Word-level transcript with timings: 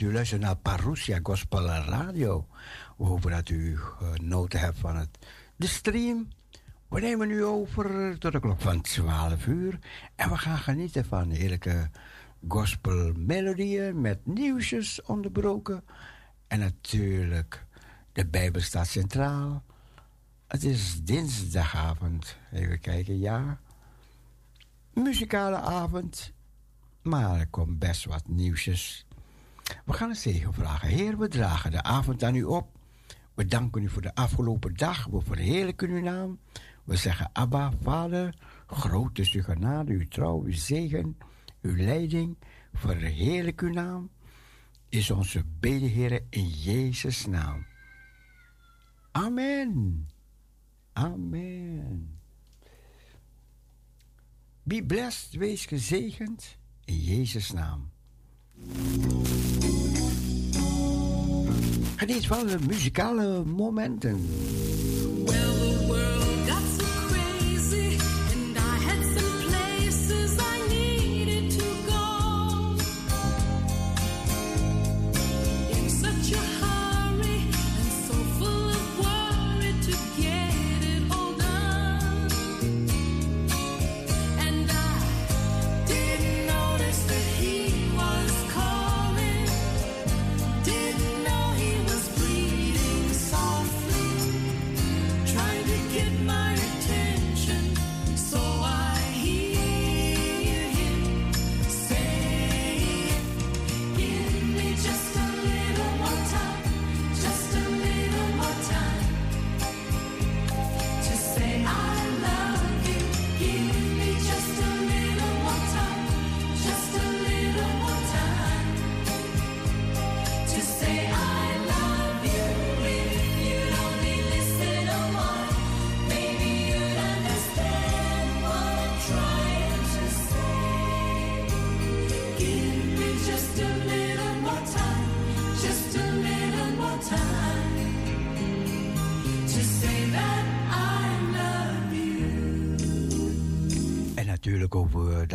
U 0.00 0.12
luistert 0.12 0.40
naar 0.40 0.56
Parousia 0.56 1.18
Gospel 1.22 1.66
Radio. 1.66 2.46
We 2.96 3.04
hopen 3.04 3.30
dat 3.30 3.48
u 3.48 3.78
genoten 3.78 4.60
hebt 4.60 4.78
van 4.78 4.96
het, 4.96 5.18
de 5.56 5.66
stream. 5.66 6.28
We 6.88 7.00
nemen 7.00 7.28
nu 7.28 7.44
over 7.44 8.18
tot 8.18 8.32
de 8.32 8.40
klok 8.40 8.60
van 8.60 8.80
12 8.80 9.46
uur. 9.46 9.78
En 10.14 10.30
we 10.30 10.36
gaan 10.38 10.58
genieten 10.58 11.04
van 11.04 11.30
heerlijke 11.30 11.90
gospelmelodieën 12.48 14.00
met 14.00 14.26
nieuwsjes 14.26 15.02
onderbroken. 15.02 15.84
En 16.46 16.58
natuurlijk, 16.58 17.64
de 18.12 18.26
Bijbel 18.26 18.60
staat 18.60 18.86
centraal. 18.86 19.62
Het 20.46 20.64
is 20.64 21.02
dinsdagavond. 21.02 22.36
Even 22.52 22.80
kijken, 22.80 23.18
ja. 23.18 23.60
Muzikale 24.92 25.56
avond. 25.56 26.32
Maar 27.02 27.38
er 27.40 27.48
komt 27.48 27.78
best 27.78 28.04
wat 28.04 28.28
nieuwsjes 28.28 29.06
we 29.84 29.92
gaan 29.92 30.08
een 30.08 30.16
zegen 30.16 30.54
vragen. 30.54 30.88
Heer, 30.88 31.18
we 31.18 31.28
dragen 31.28 31.70
de 31.70 31.82
avond 31.82 32.22
aan 32.22 32.34
u 32.34 32.42
op. 32.42 32.78
We 33.34 33.46
danken 33.46 33.82
u 33.82 33.88
voor 33.88 34.02
de 34.02 34.14
afgelopen 34.14 34.74
dag. 34.74 35.06
We 35.06 35.20
verheerlijken 35.20 35.90
uw 35.90 36.02
naam. 36.02 36.38
We 36.84 36.96
zeggen 36.96 37.30
Abba, 37.32 37.72
Vader, 37.82 38.34
groot 38.66 39.18
is 39.18 39.32
uw 39.32 39.42
genade, 39.42 39.92
uw 39.92 40.08
trouw, 40.08 40.42
uw 40.42 40.52
zegen, 40.52 41.16
uw 41.62 41.76
leiding. 41.76 42.36
Verheerlijk 42.72 43.60
uw 43.60 43.72
naam. 43.72 44.10
Is 44.88 45.10
onze 45.10 45.44
bede, 45.60 45.86
Heer, 45.86 46.24
in 46.30 46.48
Jezus' 46.48 47.26
naam. 47.26 47.66
Amen. 49.12 50.08
Amen. 50.92 52.20
Be 54.62 54.84
blessed, 54.84 55.32
wees 55.32 55.66
gezegend 55.66 56.56
in 56.84 56.98
Jezus' 56.98 57.52
naam. 57.52 57.91
Geniet 61.96 62.26
van 62.26 62.46
de 62.46 62.56
muzikale 62.66 63.44
momenten. 63.44 64.20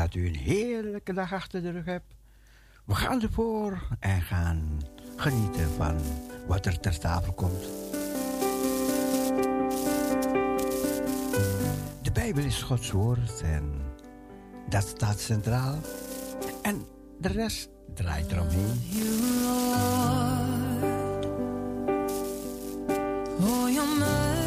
Dat 0.07 0.15
u 0.15 0.27
een 0.27 0.35
heerlijke 0.35 1.13
dag 1.13 1.33
achter 1.33 1.61
de 1.61 1.71
rug 1.71 1.85
hebt. 1.85 2.15
We 2.85 2.95
gaan 2.95 3.21
ervoor 3.21 3.87
en 3.99 4.21
gaan 4.21 4.79
genieten 5.15 5.69
van 5.69 5.97
wat 6.47 6.65
er 6.65 6.79
ter 6.79 6.99
tafel 6.99 7.33
komt. 7.33 7.61
De 12.01 12.11
Bijbel 12.13 12.43
is 12.43 12.61
Gods 12.61 12.91
woord 12.91 13.41
en 13.41 13.81
dat 14.69 14.87
staat 14.87 15.19
centraal. 15.19 15.79
En 16.61 16.85
de 17.19 17.27
rest 17.27 17.69
draait 17.93 18.31
eromheen. 18.31 18.81
Oh, 23.39 23.69
your 23.69 24.46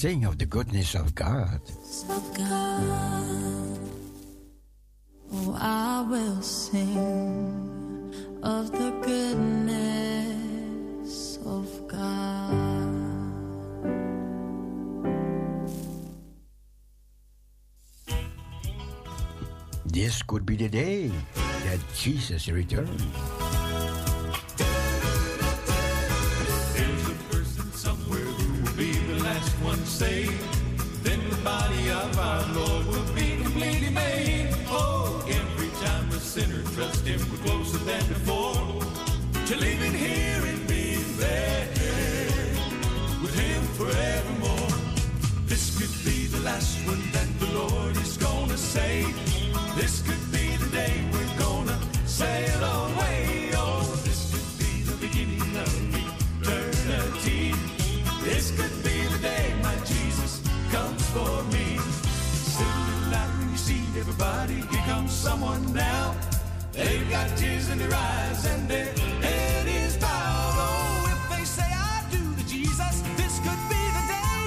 sing 0.00 0.24
of 0.24 0.38
the 0.38 0.46
goodness 0.46 0.94
of 0.94 1.14
God. 1.14 1.60
Of 2.08 2.24
God. 2.32 3.78
Oh, 5.30 5.52
I 5.60 6.06
will 6.08 6.40
sing 6.40 8.08
of 8.42 8.72
the 8.72 8.96
goodness 9.04 10.56
of 11.44 11.68
God. 11.86 12.88
This 19.84 20.22
could 20.22 20.46
be 20.46 20.56
the 20.56 20.70
day 20.70 21.12
that 21.68 21.78
Jesus 21.94 22.48
returns. 22.48 23.49
then 30.00 31.20
the 31.28 31.36
body 31.44 31.90
of 31.90 32.18
our 32.18 32.46
Lord 32.54 32.86
will 32.86 33.14
be 33.14 33.36
completely 33.42 33.90
made. 33.90 34.48
Oh, 34.68 35.22
every 35.28 35.68
time 35.84 36.08
a 36.08 36.18
sinner 36.18 36.62
trusts 36.72 37.06
Him, 37.06 37.20
we're 37.30 37.44
closer 37.44 37.76
than 37.84 38.08
before 38.08 38.80
to 39.44 39.56
living 39.56 39.92
here 39.92 40.42
and 40.46 40.66
being 40.66 41.04
there 41.18 41.68
with 43.20 43.38
Him 43.38 43.62
forevermore. 43.76 44.72
This 45.44 45.78
could 45.78 46.04
be 46.10 46.28
the 46.28 46.40
last 46.44 46.78
one 46.86 47.02
that 47.12 47.28
the 47.38 47.52
Lord 47.58 47.94
is 47.98 48.16
gonna 48.16 48.56
save. 48.56 49.29
someone 65.20 65.62
now—they've 65.74 67.10
got 67.10 67.28
tears 67.36 67.68
in 67.68 67.76
their 67.76 67.92
eyes 67.92 68.46
and 68.46 68.66
their 68.66 68.86
head 69.20 69.66
is 69.68 69.98
bowed. 69.98 70.54
Oh, 70.56 71.12
if 71.14 71.38
they 71.38 71.44
say 71.44 71.70
I 71.70 72.02
do 72.10 72.22
to 72.36 72.48
Jesus, 72.48 73.02
this 73.18 73.38
could 73.40 73.62
be 73.68 73.82
the 73.96 74.04
day. 74.16 74.44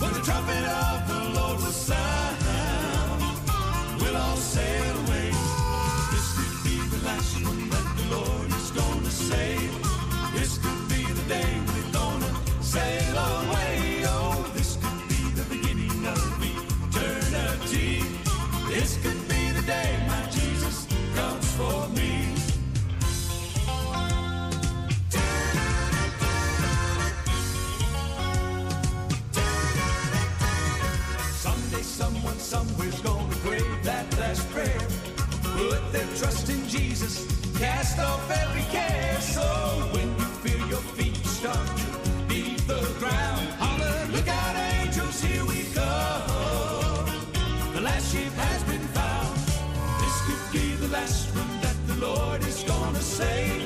Put 0.00 0.14
the 0.14 0.20
trumpet 0.20 0.64
on. 0.68 0.87
put 35.88 35.98
their 35.98 36.16
trust 36.16 36.48
in 36.50 36.66
Jesus. 36.68 37.26
Cast 37.58 37.98
off 37.98 38.30
every 38.30 38.62
care. 38.64 39.20
So 39.20 39.42
when 39.92 40.08
you 40.18 40.28
feel 40.42 40.68
your 40.68 40.84
feet 40.96 41.16
start 41.26 41.66
to 41.66 41.86
leave 42.28 42.66
the 42.66 42.80
ground, 42.98 43.48
holler, 43.58 44.06
look 44.12 44.28
out, 44.28 44.56
angels, 44.56 45.20
here 45.20 45.44
we 45.44 45.62
go. 45.74 45.92
The 47.74 47.80
last 47.80 48.12
ship 48.12 48.32
has 48.32 48.62
been 48.64 48.86
found. 48.98 49.36
This 50.00 50.16
could 50.26 50.52
be 50.52 50.74
the 50.76 50.88
last 50.88 51.34
one 51.34 51.60
that 51.62 51.76
the 51.86 52.06
Lord 52.06 52.42
is 52.44 52.62
gonna 52.64 53.00
save. 53.00 53.57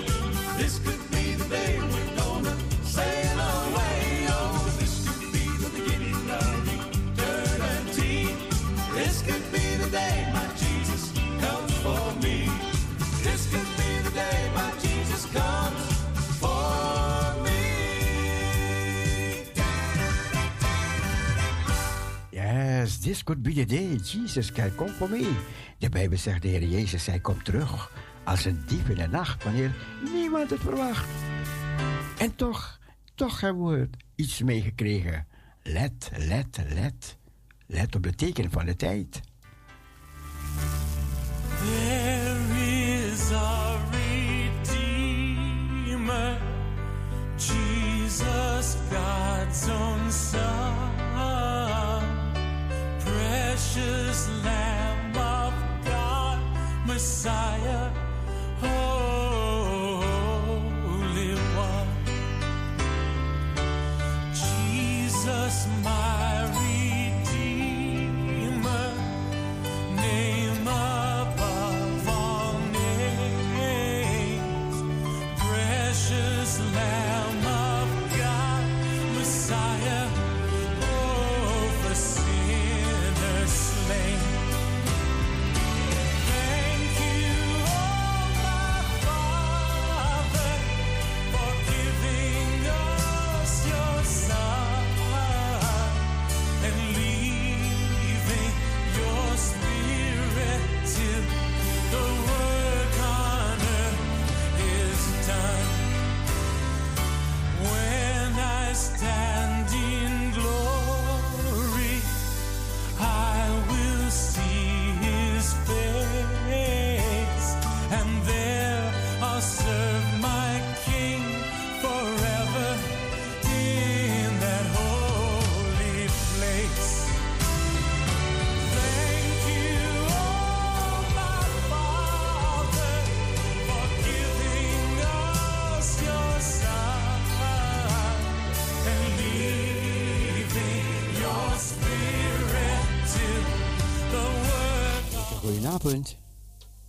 Can 24.52 24.74
come 24.74 24.90
for 24.90 25.08
me. 25.08 25.36
De 25.78 25.88
Bijbel 25.88 26.18
zegt, 26.18 26.42
de 26.42 26.48
Heer 26.48 26.64
Jezus, 26.64 27.06
hij 27.06 27.20
komt 27.20 27.44
terug 27.44 27.92
als 28.24 28.44
een 28.44 28.62
dief 28.66 28.88
in 28.88 28.96
de 28.96 29.06
nacht, 29.06 29.44
wanneer 29.44 29.74
niemand 30.12 30.50
het 30.50 30.60
verwacht. 30.60 31.08
En 32.18 32.34
toch, 32.36 32.78
toch 33.14 33.40
hebben 33.40 33.64
we 33.66 33.88
iets 34.14 34.42
meegekregen. 34.42 35.26
Let, 35.62 36.10
let, 36.16 36.58
let. 36.68 37.16
Let 37.66 37.94
op 37.94 38.02
de 38.02 38.14
teken 38.14 38.50
van 38.50 38.66
de 38.66 38.76
tijd. 38.76 39.20
There 41.58 42.36
is 43.08 43.32
a 43.32 43.78
Redeemer, 44.70 46.38
Jesus, 47.36 48.76
God's 48.90 49.68
own 49.68 50.10
Son. 50.10 51.51
Precious 53.52 54.30
Lamb 54.44 55.14
of 55.14 55.52
God, 55.84 56.38
Messiah, 56.86 57.90
Holy 58.62 59.34
One. 61.54 61.92
Jesus, 64.32 65.66
my 65.84 66.21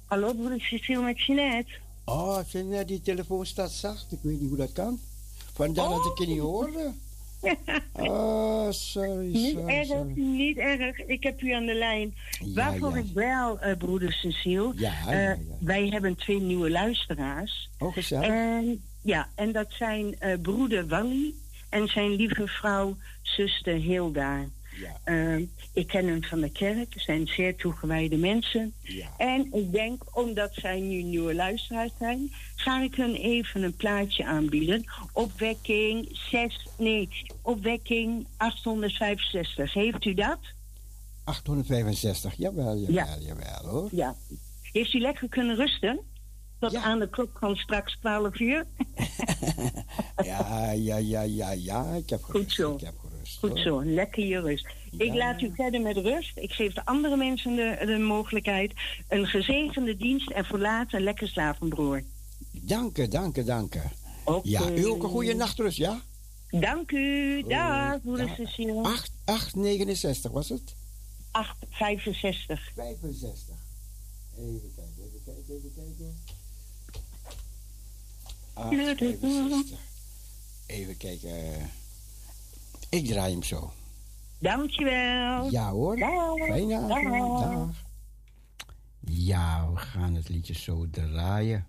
Hallo, 0.05 0.33
broeder 0.33 0.61
Cecile 0.61 1.01
met 1.01 1.21
Jeanette. 1.21 1.71
Oh, 2.05 2.39
Jeanette, 2.51 2.85
die 2.85 3.01
telefoon 3.01 3.45
staat 3.45 3.71
zacht. 3.71 4.11
Ik 4.11 4.19
weet 4.21 4.39
niet 4.39 4.49
hoe 4.49 4.57
dat 4.57 4.71
kan. 4.71 4.99
Vandaar 5.53 5.89
dat 5.89 6.05
ik 6.05 6.17
je 6.17 6.27
niet 6.27 6.39
hoorde. 6.39 6.93
Oh, 7.93 8.71
sorry, 8.91 9.31
Niet 9.31 9.51
sorry, 9.51 9.73
erg, 9.73 9.87
sorry. 9.87 10.11
niet 10.15 10.57
erg. 10.57 10.97
Ik 10.97 11.23
heb 11.23 11.41
u 11.41 11.51
aan 11.51 11.65
de 11.65 11.73
lijn. 11.73 12.13
Ja, 12.39 12.53
Waarvoor 12.53 12.91
ja. 12.91 12.97
ik 12.97 13.13
wel, 13.13 13.59
eh, 13.59 13.77
broeder 13.77 14.13
Cecile. 14.13 14.73
Ja, 14.75 14.91
eh, 15.07 15.13
ja, 15.13 15.29
ja. 15.29 15.37
Wij 15.59 15.87
hebben 15.87 16.15
twee 16.15 16.39
nieuwe 16.41 16.69
luisteraars. 16.69 17.69
Oh, 17.79 17.93
gezellig. 17.93 18.27
En, 18.27 18.83
ja, 19.01 19.29
en 19.35 19.51
dat 19.51 19.67
zijn 19.69 20.19
eh, 20.19 20.41
broeder 20.41 20.87
Wally 20.87 21.33
en 21.69 21.87
zijn 21.87 22.09
lieve 22.11 22.47
vrouw, 22.47 22.97
zuster 23.21 23.75
Hilda. 23.75 24.45
Ja, 24.83 24.99
Eh, 25.03 25.35
ik 25.73 25.87
ken 25.87 26.07
hen 26.07 26.23
van 26.23 26.39
de 26.41 26.49
kerk, 26.51 26.93
zijn 26.97 27.27
zeer 27.27 27.55
toegewijde 27.55 28.17
mensen. 28.17 28.73
ja. 28.81 29.07
En 29.17 29.47
ik 29.53 29.71
denk, 29.71 30.17
omdat 30.17 30.53
zij 30.53 30.79
nu 30.79 31.01
nieuwe 31.01 31.35
luisteraars 31.35 31.91
zijn, 31.99 32.31
ga 32.55 32.81
ik 32.81 32.95
hun 32.95 33.15
even 33.15 33.63
een 33.63 33.75
plaatje 33.75 34.25
aanbieden. 34.25 34.83
Opwekking 35.13 36.17
6, 36.31 36.67
nee, 36.77 37.09
opwekking 37.41 38.27
865. 38.37 39.73
Heeft 39.73 40.05
u 40.05 40.13
dat? 40.13 40.39
865, 41.23 42.33
jawel, 42.37 42.75
jawel, 42.77 42.93
Ja. 42.93 43.07
jawel 43.19 43.71
hoor. 43.71 43.89
Ja. 43.91 44.15
Heeft 44.71 44.93
u 44.93 44.99
lekker 44.99 45.29
kunnen 45.29 45.55
rusten? 45.55 45.99
Tot 46.59 46.71
Ja. 46.71 46.81
aan 46.83 46.99
de 46.99 47.09
klok 47.09 47.37
van 47.39 47.55
straks 47.55 47.97
12 47.99 48.39
uur? 48.39 48.65
Ja, 50.23 50.71
ja, 50.71 50.97
ja, 50.97 51.21
ja, 51.21 51.51
ja. 51.51 51.93
Ik 51.93 52.09
heb 52.09 52.23
gerust. 52.23 52.51
zo. 52.51 52.73
Ik 52.73 52.81
heb 52.81 52.93
gerust. 52.99 53.12
Goed 53.39 53.59
zo, 53.59 53.83
lekker 53.83 54.25
je 54.25 54.39
rust. 54.39 54.67
Ik 54.97 55.13
laat 55.13 55.41
u 55.41 55.51
verder 55.55 55.81
met 55.81 55.97
rust. 55.97 56.37
Ik 56.37 56.51
geef 56.51 56.73
de 56.73 56.85
andere 56.85 57.17
mensen 57.17 57.55
de, 57.55 57.83
de 57.85 57.97
mogelijkheid. 57.97 58.73
Een 59.07 59.25
gezegende 59.27 59.97
dienst 59.97 60.31
en 60.31 60.45
voor 60.45 60.59
later 60.59 61.01
lekker 61.01 61.27
slapen, 61.27 61.69
broer. 61.69 62.03
Dank 62.51 62.97
je, 62.97 63.07
dank 63.07 63.35
je, 63.35 63.43
dank 63.43 63.73
je. 63.73 63.81
Oké. 64.23 64.49
Ja, 64.49 64.71
u 64.71 64.85
ook 64.85 65.03
een 65.03 65.09
goede 65.09 65.33
nachtrust, 65.33 65.77
ja? 65.77 66.01
Dank 66.49 66.91
u. 66.91 67.43
Dag, 67.47 68.01
broeder. 68.01 68.29
Cecile. 68.37 68.83
8, 68.83 69.11
869 69.25 70.31
was 70.31 70.49
het? 70.49 70.75
865. 71.31 72.71
65. 72.75 73.55
Even 74.37 74.71
kijken, 74.75 75.03
even 75.03 75.21
kijken, 75.25 75.55
even 75.55 75.73
kijken. 75.75 76.23
865. 78.53 79.79
Even 80.65 80.97
kijken. 80.97 81.71
Ik 82.93 83.05
draai 83.05 83.31
hem 83.31 83.43
zo. 83.43 83.73
Dankjewel. 84.39 85.51
Ja 85.51 85.69
hoor. 85.69 85.97
Dag. 85.97 86.37
Fijne 86.37 86.75
avond. 86.75 87.39
Dag. 87.39 87.51
Dag. 87.51 87.83
Ja, 88.99 89.71
we 89.71 89.77
gaan 89.77 90.15
het 90.15 90.29
liedje 90.29 90.53
zo 90.53 90.89
draaien. 90.89 91.67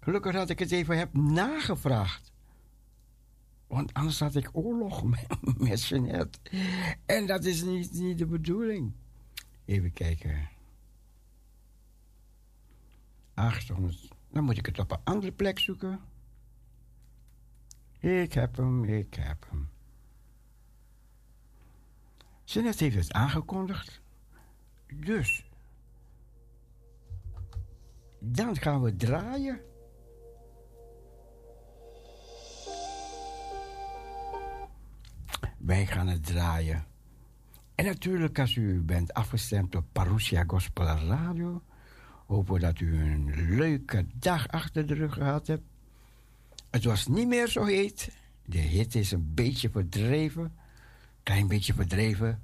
Gelukkig 0.00 0.32
dat 0.32 0.50
ik 0.50 0.58
het 0.58 0.70
even 0.70 0.98
heb 0.98 1.14
nagevraagd. 1.14 2.32
Want 3.66 3.94
anders 3.94 4.20
had 4.20 4.34
ik 4.34 4.50
oorlog 4.52 5.04
met, 5.12 5.58
met 5.58 5.84
Jeanette. 5.84 6.38
En 7.06 7.26
dat 7.26 7.44
is 7.44 7.62
niet, 7.62 7.92
niet 7.92 8.18
de 8.18 8.26
bedoeling. 8.26 8.92
Even 9.64 9.92
kijken. 9.92 10.48
800. 13.34 14.08
Dan 14.30 14.44
moet 14.44 14.58
ik 14.58 14.66
het 14.66 14.78
op 14.78 14.90
een 14.90 15.00
andere 15.04 15.32
plek 15.32 15.58
zoeken. 15.58 16.00
Ik 18.06 18.32
heb 18.32 18.56
hem, 18.56 18.84
ik 18.84 19.14
heb 19.14 19.46
hem. 19.50 19.68
Jeanette 22.44 22.84
heeft 22.84 22.96
het 22.96 23.12
aangekondigd. 23.12 24.00
Dus. 24.94 25.50
Dan 28.18 28.56
gaan 28.56 28.82
we 28.82 28.96
draaien. 28.96 29.60
Wij 35.58 35.86
gaan 35.86 36.08
het 36.08 36.26
draaien. 36.26 36.84
En 37.74 37.84
natuurlijk, 37.84 38.38
als 38.38 38.54
u 38.54 38.82
bent 38.82 39.14
afgestemd 39.14 39.74
op 39.74 39.84
Parousia 39.92 40.44
Gospel 40.46 40.84
Radio, 40.84 41.62
hopen 42.26 42.54
we 42.54 42.60
dat 42.60 42.80
u 42.80 43.00
een 43.00 43.56
leuke 43.56 44.06
dag 44.14 44.48
achter 44.48 44.86
de 44.86 44.94
rug 44.94 45.14
gehad 45.14 45.46
hebt. 45.46 45.75
Het 46.76 46.84
was 46.84 47.06
niet 47.06 47.28
meer 47.28 47.48
zo 47.48 47.64
heet. 47.64 48.16
De 48.44 48.58
hitte 48.58 48.98
is 48.98 49.12
een 49.12 49.34
beetje 49.34 49.70
verdreven. 49.70 50.56
Klein 51.22 51.46
beetje 51.46 51.74
verdreven. 51.74 52.42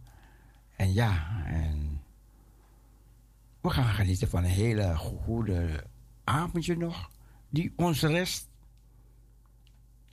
En 0.76 0.92
ja, 0.92 1.42
en 1.44 2.02
we 3.60 3.70
gaan 3.70 3.94
genieten 3.94 4.28
van 4.28 4.44
een 4.44 4.50
hele 4.50 4.96
goede 4.96 5.86
avondje 6.24 6.76
nog. 6.76 7.10
Die 7.48 7.72
ons 7.76 8.02
rest. 8.02 8.48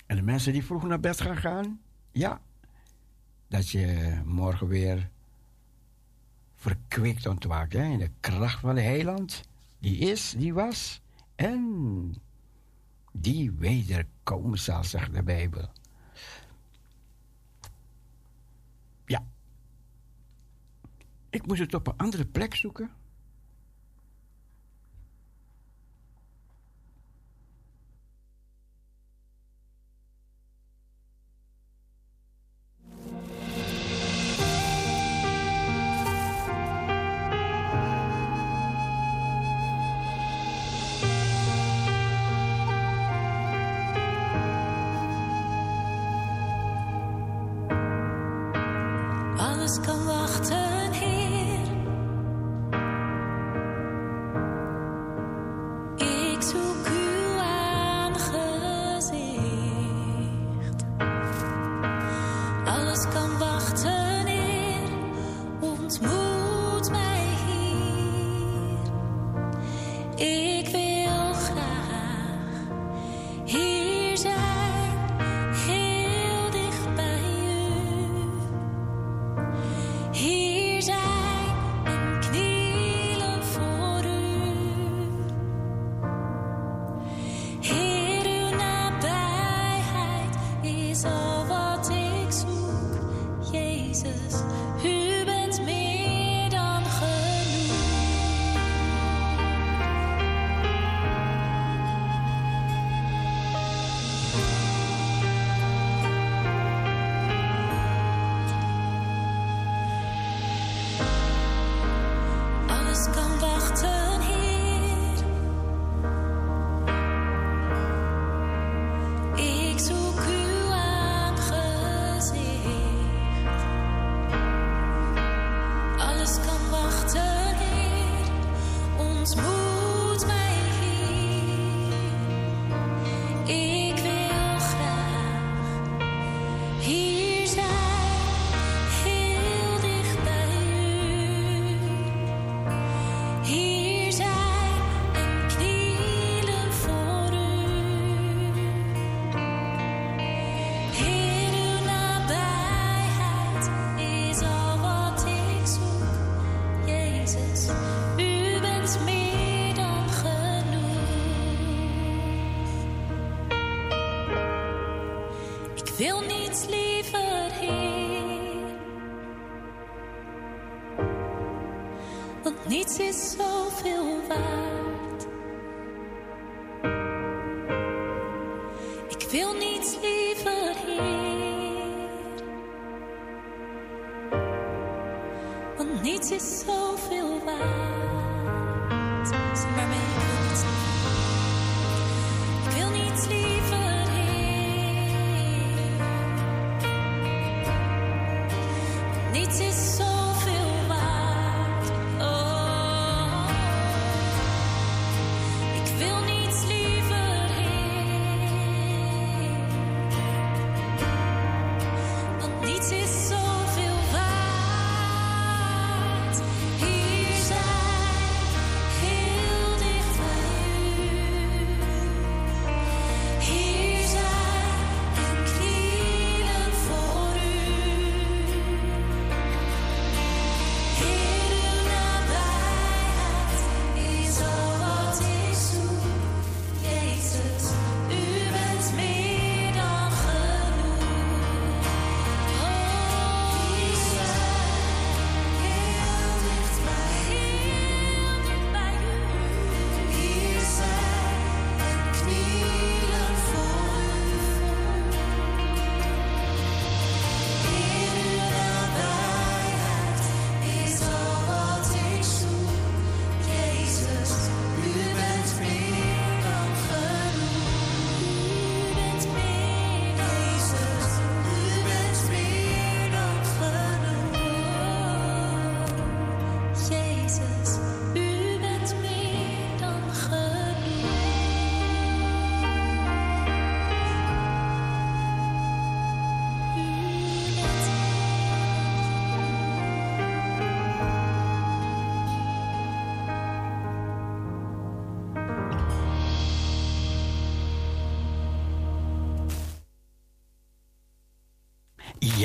En 0.05 0.15
de 0.15 0.21
mensen 0.21 0.53
die 0.53 0.65
vroeg 0.65 0.83
naar 0.83 0.99
bed 0.99 1.21
gaan 1.21 1.37
gaan. 1.37 1.81
Ja, 2.11 2.41
dat 3.47 3.69
je 3.69 4.13
morgen 4.25 4.67
weer 4.67 5.09
verkwikt 6.55 7.25
ontwaakt. 7.25 7.73
In 7.73 7.97
de 7.97 8.11
kracht 8.19 8.59
van 8.59 8.75
de 8.75 8.81
heiland. 8.81 9.41
Die 9.79 9.97
is, 9.97 10.33
die 10.37 10.53
was. 10.53 11.01
En 11.35 12.15
die 13.11 13.51
wederkomen 13.51 14.59
zal, 14.59 14.83
zegt 14.83 15.13
de 15.13 15.23
Bijbel. 15.23 15.71
Ja. 19.05 19.25
Ik 21.29 21.47
moest 21.47 21.59
het 21.59 21.73
op 21.73 21.87
een 21.87 21.97
andere 21.97 22.25
plek 22.25 22.55
zoeken. 22.55 22.91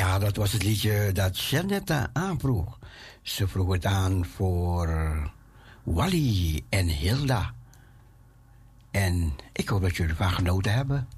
Ja, 0.04 0.18
dat 0.18 0.36
was 0.36 0.52
het 0.52 0.62
liedje 0.62 1.12
dat 1.12 1.38
Janetta 1.38 2.10
aanvroeg. 2.12 2.78
Ze 3.22 3.48
vroeg 3.48 3.72
het 3.72 3.86
aan 3.86 4.24
voor 4.24 4.88
Wally 5.82 6.64
en 6.68 6.86
Hilda. 6.86 7.54
En 8.90 9.32
ik 9.52 9.68
hoop 9.68 9.82
dat 9.82 9.96
jullie 9.96 10.12
ervan 10.12 10.32
genoten 10.32 10.72
hebben. 10.72 11.08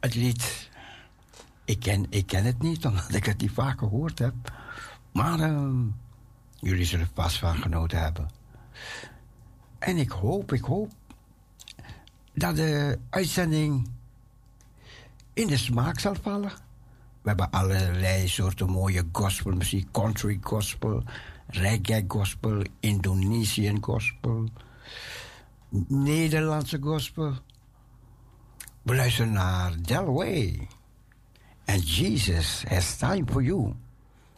Het 0.00 0.14
lied, 0.14 0.70
ik 1.64 1.80
ken, 1.80 2.06
ik 2.10 2.26
ken 2.26 2.44
het 2.44 2.62
niet, 2.62 2.84
omdat 2.86 3.14
ik 3.14 3.24
het 3.24 3.40
niet 3.40 3.50
vaak 3.50 3.78
gehoord 3.78 4.18
heb. 4.18 4.34
Maar 5.12 5.40
ehm, 5.40 5.86
jullie 6.58 6.84
zullen 6.84 7.06
er 7.06 7.12
vast 7.14 7.38
van 7.38 7.56
genoten 7.56 8.02
hebben. 8.02 8.30
En 9.78 9.96
ik 9.96 10.10
hoop, 10.10 10.52
ik 10.52 10.64
hoop 10.64 10.90
dat 12.34 12.56
de 12.56 12.98
uitzending 13.10 13.90
in 15.32 15.46
de 15.46 15.56
smaak 15.56 15.98
zal 15.98 16.14
vallen. 16.22 16.66
We 17.28 17.34
hebben 17.34 17.60
allerlei 17.60 18.28
soorten 18.28 18.70
mooie 18.70 19.02
gospelmuziek. 19.12 19.92
Country 19.92 20.38
gospel, 20.40 21.02
reggae 21.46 22.04
gospel, 22.08 22.62
Indonesian 22.80 23.78
gospel, 23.80 24.48
Nederlandse 25.88 26.78
gospel. 26.80 27.32
We 28.82 28.94
luisteren 28.94 29.32
naar 29.32 29.72
Delway. 29.82 30.68
En 31.64 31.80
Jesus 31.80 32.64
has 32.68 32.96
time 32.96 33.24
for 33.26 33.42
you. 33.42 33.74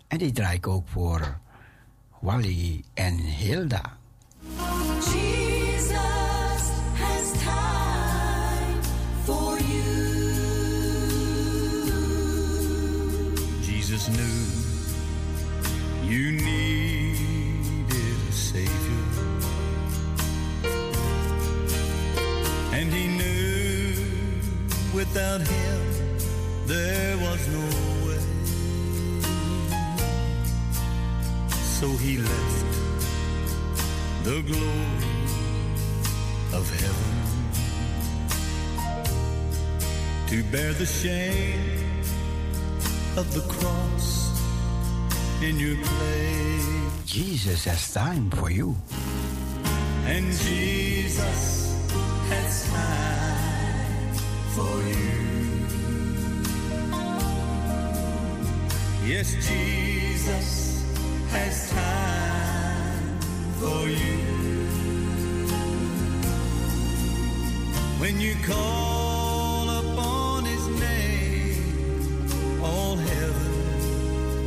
En 0.08 0.18
die 0.18 0.32
draai 0.32 0.56
ik 0.56 0.66
ook 0.66 0.88
voor 0.88 1.38
Wally 2.20 2.84
en 2.94 3.16
Hilda. 3.16 3.98
Jesus 14.00 14.16
new. 14.16 14.48
you 16.08 16.32
needed 16.32 18.16
a 18.28 18.32
Savior. 18.32 19.04
And 22.72 22.92
he 22.92 23.08
knew 23.08 23.94
without 24.94 25.40
him 25.40 25.80
there 26.66 27.16
was 27.18 27.48
no 27.48 27.66
way. 28.06 28.24
So 31.78 31.88
he 31.96 32.18
left 32.18 32.64
the 34.24 34.42
glory 34.42 35.14
of 36.54 36.64
heaven 36.80 37.14
to 40.28 40.42
bear 40.44 40.72
the 40.74 40.86
shame 40.86 41.79
of 43.16 43.32
the 43.34 43.40
cross 43.52 44.30
in 45.42 45.58
your 45.58 45.76
place. 45.76 47.02
Jesus 47.06 47.64
has 47.64 47.92
time 47.92 48.30
for 48.30 48.50
you. 48.50 48.76
And 50.06 50.26
Jesus 50.32 51.74
has 52.28 52.70
time 52.70 54.14
for 54.54 54.82
you. 54.88 55.30
Yes, 59.06 59.34
Jesus 59.34 60.84
has 61.30 61.70
time 61.70 63.20
for 63.60 63.88
you. 63.88 64.18
When 67.98 68.20
you 68.20 68.34
call 68.46 68.99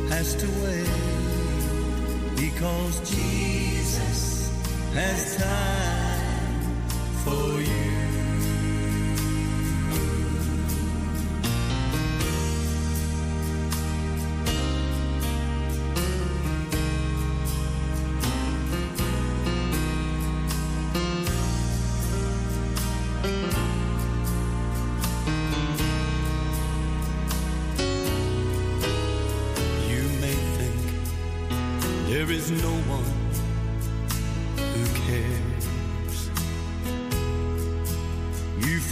has 0.08 0.34
to 0.36 0.46
wait 0.64 2.36
because 2.36 3.00
Jesus 3.10 4.50
has 4.94 5.36
time 5.36 6.82
for 7.24 7.60
you. 7.60 7.93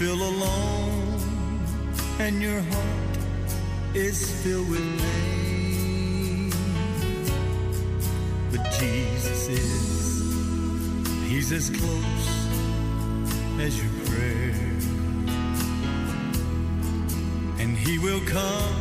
Feel 0.03 0.23
alone 0.35 1.21
and 2.19 2.43
your 2.43 2.61
heart 2.61 3.17
is 3.95 4.19
filled 4.43 4.69
with 4.69 5.01
pain. 5.01 6.51
But 8.51 8.63
Jesus 8.81 9.49
is, 9.49 9.71
He's 11.31 11.53
as 11.53 11.71
close 11.71 12.29
as 13.61 13.81
your 13.81 13.93
prayer. 14.07 14.55
And 17.61 17.79
He 17.79 18.01
will 18.01 18.23
come 18.27 18.75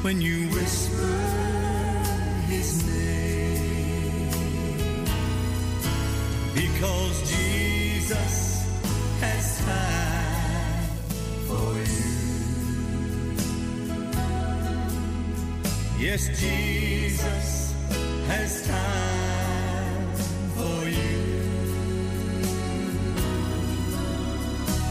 when 0.00 0.22
you 0.22 0.48
whisper 0.48 1.14
His 2.46 2.86
name. 2.86 4.30
Because 6.54 7.16
Jesus 7.30 8.47
Yes, 16.10 16.28
Jesus 16.40 17.74
has 18.28 18.66
time 18.66 20.14
for 20.56 20.88
you. 20.88 21.18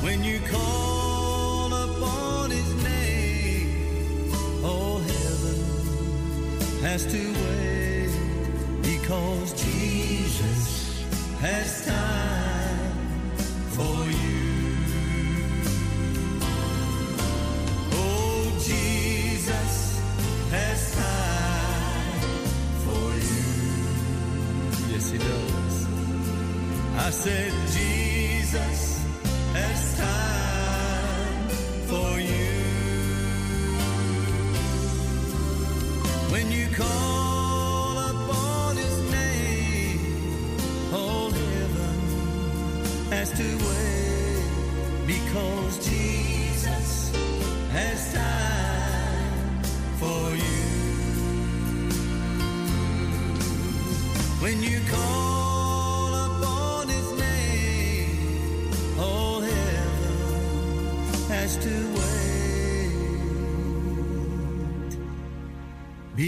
When 0.03 0.23
you 0.23 0.39
call 0.51 1.73
upon 1.73 2.51
His 2.51 2.83
name, 2.83 4.31
all 4.63 4.99
heaven 4.99 5.59
has 6.81 7.05
to 7.11 7.33
wait 7.43 8.11
because 8.83 9.53
Jesus 9.53 11.03
has 11.39 11.85
time 11.87 11.96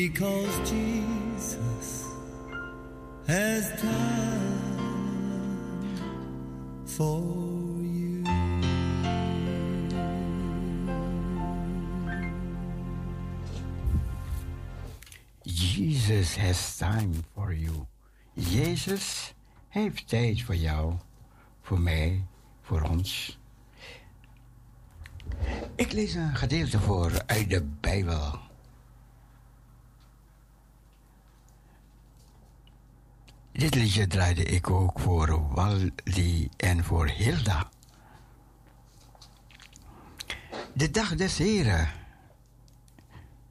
because 0.08 0.72
Jesus 0.72 2.06
has 3.28 3.64
time 3.82 4.80
for. 6.86 7.20
Jesus 15.44 16.38
has 16.38 16.78
time 16.78 17.14
for 17.34 17.54
you. 17.54 17.86
Jezus 18.34 19.34
heeft 19.70 20.08
tijd 20.08 20.42
voor 20.42 20.56
jou, 20.56 20.94
voor 21.62 21.80
mij, 21.80 22.26
voor 22.62 22.82
ons. 22.82 23.40
Ik 25.76 25.92
lees 25.92 26.14
een 26.14 26.36
gedeelte 26.36 26.80
voor 26.80 27.24
uit 27.26 27.50
de 27.50 27.64
Bijbel. 27.80 28.49
Dit 33.52 33.76
liedje 33.76 34.08
draaide 34.08 34.44
ik 34.44 34.70
ook 34.70 35.00
voor 35.00 35.54
Waldi 35.54 36.50
en 36.58 36.84
voor 36.84 37.08
Hilda. 37.08 37.70
De 40.74 40.92
dag 40.92 41.16
des 41.16 41.38
Heren. 41.38 41.90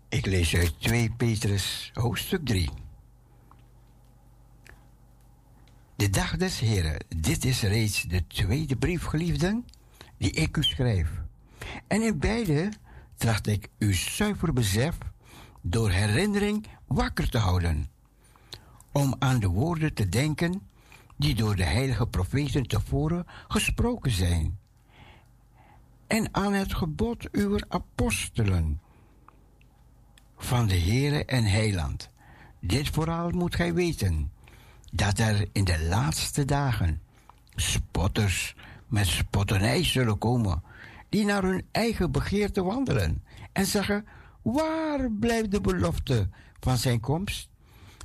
Ik 0.08 0.26
lees 0.26 0.56
uit 0.56 0.80
2 0.80 1.10
Petrus, 1.16 1.90
hoofdstuk 1.94 2.46
3. 2.46 2.70
De 5.96 6.10
dag 6.10 6.36
des 6.36 6.58
Heren, 6.58 7.04
dit 7.16 7.44
is 7.44 7.62
reeds 7.62 8.02
de 8.02 8.26
tweede 8.26 8.76
brief, 8.76 9.04
geliefden, 9.04 9.66
die 10.18 10.30
ik 10.30 10.56
u 10.56 10.62
schrijf. 10.62 11.10
En 11.86 12.02
in 12.02 12.18
beide 12.18 12.72
tracht 13.16 13.46
ik 13.46 13.68
uw 13.78 13.92
zuiver 13.92 14.52
besef 14.52 14.96
door 15.62 15.90
herinnering 15.90 16.66
wakker 16.86 17.30
te 17.30 17.38
houden, 17.38 17.90
om 18.92 19.14
aan 19.18 19.40
de 19.40 19.48
woorden 19.48 19.94
te 19.94 20.08
denken 20.08 20.62
die 21.16 21.34
door 21.34 21.56
de 21.56 21.64
heilige 21.64 22.06
profeten 22.06 22.66
tevoren 22.66 23.26
gesproken 23.48 24.10
zijn, 24.10 24.58
en 26.08 26.34
aan 26.34 26.52
het 26.52 26.74
gebod 26.74 27.28
uw 27.32 27.58
apostelen 27.68 28.80
van 30.36 30.66
de 30.66 30.78
Heere 30.78 31.24
en 31.24 31.44
Heiland. 31.44 32.10
Dit 32.60 32.88
vooral 32.88 33.30
moet 33.30 33.54
gij 33.54 33.74
weten, 33.74 34.32
dat 34.92 35.18
er 35.18 35.48
in 35.52 35.64
de 35.64 35.86
laatste 35.88 36.44
dagen 36.44 37.02
spotters 37.54 38.54
met 38.86 39.06
spotternij 39.06 39.84
zullen 39.84 40.18
komen, 40.18 40.62
die 41.08 41.24
naar 41.24 41.42
hun 41.42 41.66
eigen 41.70 42.10
begeerte 42.10 42.62
wandelen 42.62 43.24
en 43.52 43.66
zeggen, 43.66 44.06
waar 44.42 45.10
blijft 45.12 45.50
de 45.50 45.60
belofte 45.60 46.28
van 46.60 46.76
zijn 46.76 47.00
komst? 47.00 47.47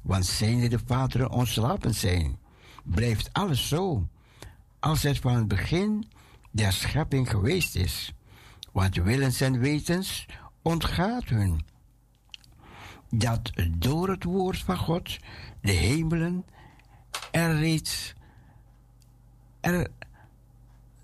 Want 0.04 0.26
zijn 0.26 0.70
de 0.70 0.80
vaderen 0.86 1.30
ontslapen 1.30 1.94
zijn, 1.94 2.38
blijft 2.84 3.34
alles 3.34 3.68
zo, 3.68 4.08
als 4.80 5.04
het 5.04 5.20
van 5.20 5.36
het 5.36 5.48
begin 5.48 6.08
der 6.52 6.72
schepping 6.72 7.30
geweest 7.30 7.76
is. 7.76 8.14
Want 8.72 8.96
willens 8.96 9.42
en 9.42 9.60
wetens 9.60 10.26
ontgaat 10.62 11.26
hun 11.26 11.66
dat 13.10 13.52
door 13.78 14.10
het 14.10 14.24
woord 14.24 14.58
van 14.58 14.78
God 14.78 15.18
de 15.62 15.72
hemelen 15.72 16.46
er 17.32 17.56
reeds 17.56 18.14
er 19.60 19.88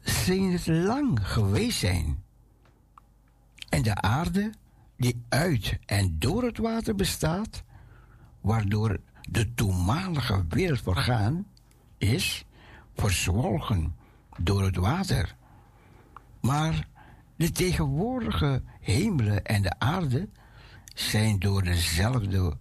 sinds 0.02 0.66
lang 0.66 1.28
geweest 1.28 1.80
zijn. 1.80 2.24
En 3.70 3.82
de 3.82 3.96
aarde 3.96 4.54
die 4.98 5.24
uit 5.30 5.78
en 5.86 6.20
door 6.20 6.44
het 6.44 6.58
water 6.58 6.96
bestaat, 6.96 7.64
waardoor 8.42 9.00
de 9.30 9.54
toenmalige 9.54 10.46
wereld 10.50 10.82
vergaan 10.82 11.46
is, 11.98 12.46
verzwolgen 12.96 13.96
door 14.38 14.64
het 14.64 14.76
water. 14.76 15.36
Maar 16.42 16.88
de 17.36 17.52
tegenwoordige 17.52 18.64
hemelen 18.80 19.46
en 19.46 19.62
de 19.62 19.80
aarde 19.80 20.30
zijn 20.94 21.40
door, 21.40 21.64
dezelfde, 21.64 22.58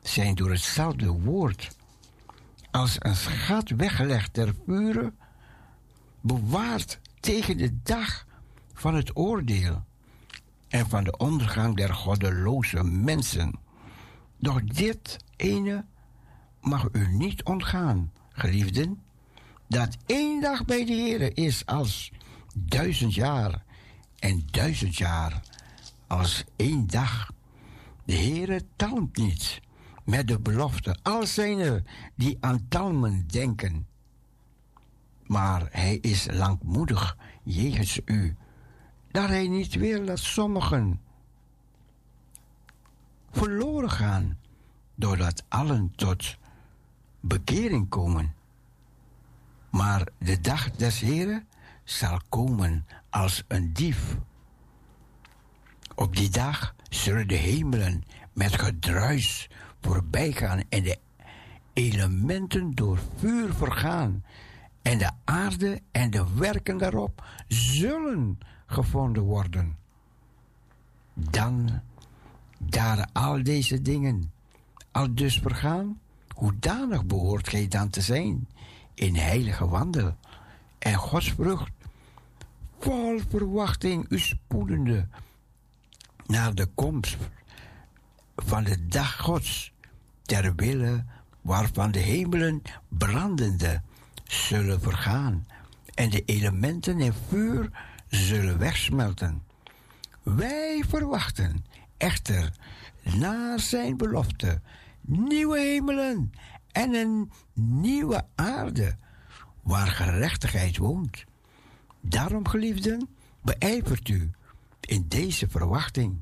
zijn 0.00 0.34
door 0.34 0.50
hetzelfde 0.50 1.10
woord 1.10 1.76
als 2.70 2.96
een 2.98 3.16
schat 3.16 3.68
weggelegd 3.68 4.32
ter 4.32 4.54
pure, 4.54 5.12
bewaard 6.20 7.00
tegen 7.20 7.56
de 7.56 7.82
dag 7.82 8.26
van 8.72 8.94
het 8.94 9.16
oordeel 9.16 9.84
en 10.68 10.88
van 10.88 11.04
de 11.04 11.16
ondergang 11.16 11.76
der 11.76 11.94
goddeloze 11.94 12.84
mensen. 12.84 13.61
Doch 14.42 14.64
dit 14.64 15.24
ene 15.36 15.84
mag 16.60 16.88
u 16.92 17.08
niet 17.08 17.42
ontgaan, 17.42 18.12
geliefden, 18.28 19.02
dat 19.68 19.96
één 20.06 20.40
dag 20.40 20.64
bij 20.64 20.84
de 20.84 20.92
Heer 20.92 21.36
is 21.36 21.66
als 21.66 22.12
duizend 22.54 23.14
jaar 23.14 23.64
en 24.18 24.42
duizend 24.50 24.96
jaar 24.96 25.42
als 26.06 26.44
één 26.56 26.86
dag. 26.86 27.32
De 28.04 28.14
Heere 28.14 28.62
talmt 28.76 29.16
niet 29.16 29.60
met 30.04 30.28
de 30.28 30.38
belofte. 30.38 30.96
Al 31.02 31.26
zijn 31.26 31.58
er 31.58 31.82
die 32.14 32.36
aan 32.40 32.66
talmen 32.68 33.26
denken. 33.26 33.86
Maar 35.26 35.68
hij 35.70 35.96
is 35.96 36.26
langmoedig 36.30 37.16
jegens 37.42 38.00
u, 38.04 38.36
dat 39.10 39.28
hij 39.28 39.48
niet 39.48 39.74
wil 39.74 40.04
dat 40.04 40.18
sommigen 40.18 41.00
verloren 43.32 43.90
gaan, 43.90 44.38
doordat 44.94 45.44
allen 45.48 45.92
tot 45.96 46.36
bekering 47.20 47.88
komen. 47.88 48.34
Maar 49.70 50.08
de 50.18 50.40
dag 50.40 50.70
des 50.70 51.00
Heren 51.00 51.46
zal 51.84 52.20
komen 52.28 52.86
als 53.10 53.44
een 53.48 53.72
dief. 53.72 54.16
Op 55.94 56.16
die 56.16 56.30
dag 56.30 56.74
zullen 56.88 57.28
de 57.28 57.34
hemelen 57.34 58.04
met 58.32 58.60
gedruis 58.60 59.50
voorbij 59.80 60.32
gaan 60.32 60.62
en 60.68 60.82
de 60.82 60.98
elementen 61.72 62.70
door 62.70 62.98
vuur 63.16 63.54
vergaan. 63.54 64.24
En 64.82 64.98
de 64.98 65.10
aarde 65.24 65.80
en 65.90 66.10
de 66.10 66.34
werken 66.34 66.78
daarop 66.78 67.24
zullen 67.48 68.38
gevonden 68.66 69.22
worden. 69.22 69.76
Dan, 71.14 71.82
daar 72.64 73.08
al 73.12 73.42
deze 73.42 73.82
dingen 73.82 74.32
al 74.90 75.14
dus 75.14 75.38
vergaan, 75.38 76.00
hoedanig 76.34 77.04
behoort 77.04 77.48
gij 77.48 77.68
dan 77.68 77.90
te 77.90 78.00
zijn 78.00 78.48
in 78.94 79.14
heilige 79.14 79.68
wandel 79.68 80.16
en 80.78 80.94
Gods 80.94 81.32
vrucht, 81.32 81.72
vol 82.78 83.20
verwachting 83.28 84.06
u 84.08 84.18
spoedende 84.18 85.08
naar 86.26 86.54
de 86.54 86.66
komst 86.66 87.16
van 88.36 88.64
de 88.64 88.86
dag 88.86 89.20
Gods, 89.20 89.72
ter 90.22 90.54
wille 90.54 91.04
waarvan 91.40 91.90
de 91.90 91.98
hemelen 91.98 92.62
brandende 92.88 93.82
zullen 94.24 94.80
vergaan 94.80 95.46
en 95.94 96.10
de 96.10 96.24
elementen 96.24 97.00
in 97.00 97.12
vuur 97.28 97.70
zullen 98.08 98.58
wegsmelten. 98.58 99.42
Wij 100.22 100.84
verwachten 100.88 101.64
echter 102.02 102.52
naar 103.02 103.60
zijn 103.60 103.96
belofte 103.96 104.60
nieuwe 105.00 105.58
hemelen 105.58 106.32
en 106.72 106.94
een 106.94 107.30
nieuwe 107.54 108.24
aarde 108.34 108.96
waar 109.62 109.86
gerechtigheid 109.86 110.76
woont. 110.76 111.24
Daarom, 112.00 112.48
geliefden, 112.48 113.08
beijvert 113.42 114.08
u 114.08 114.30
in 114.80 115.04
deze 115.08 115.48
verwachting 115.48 116.20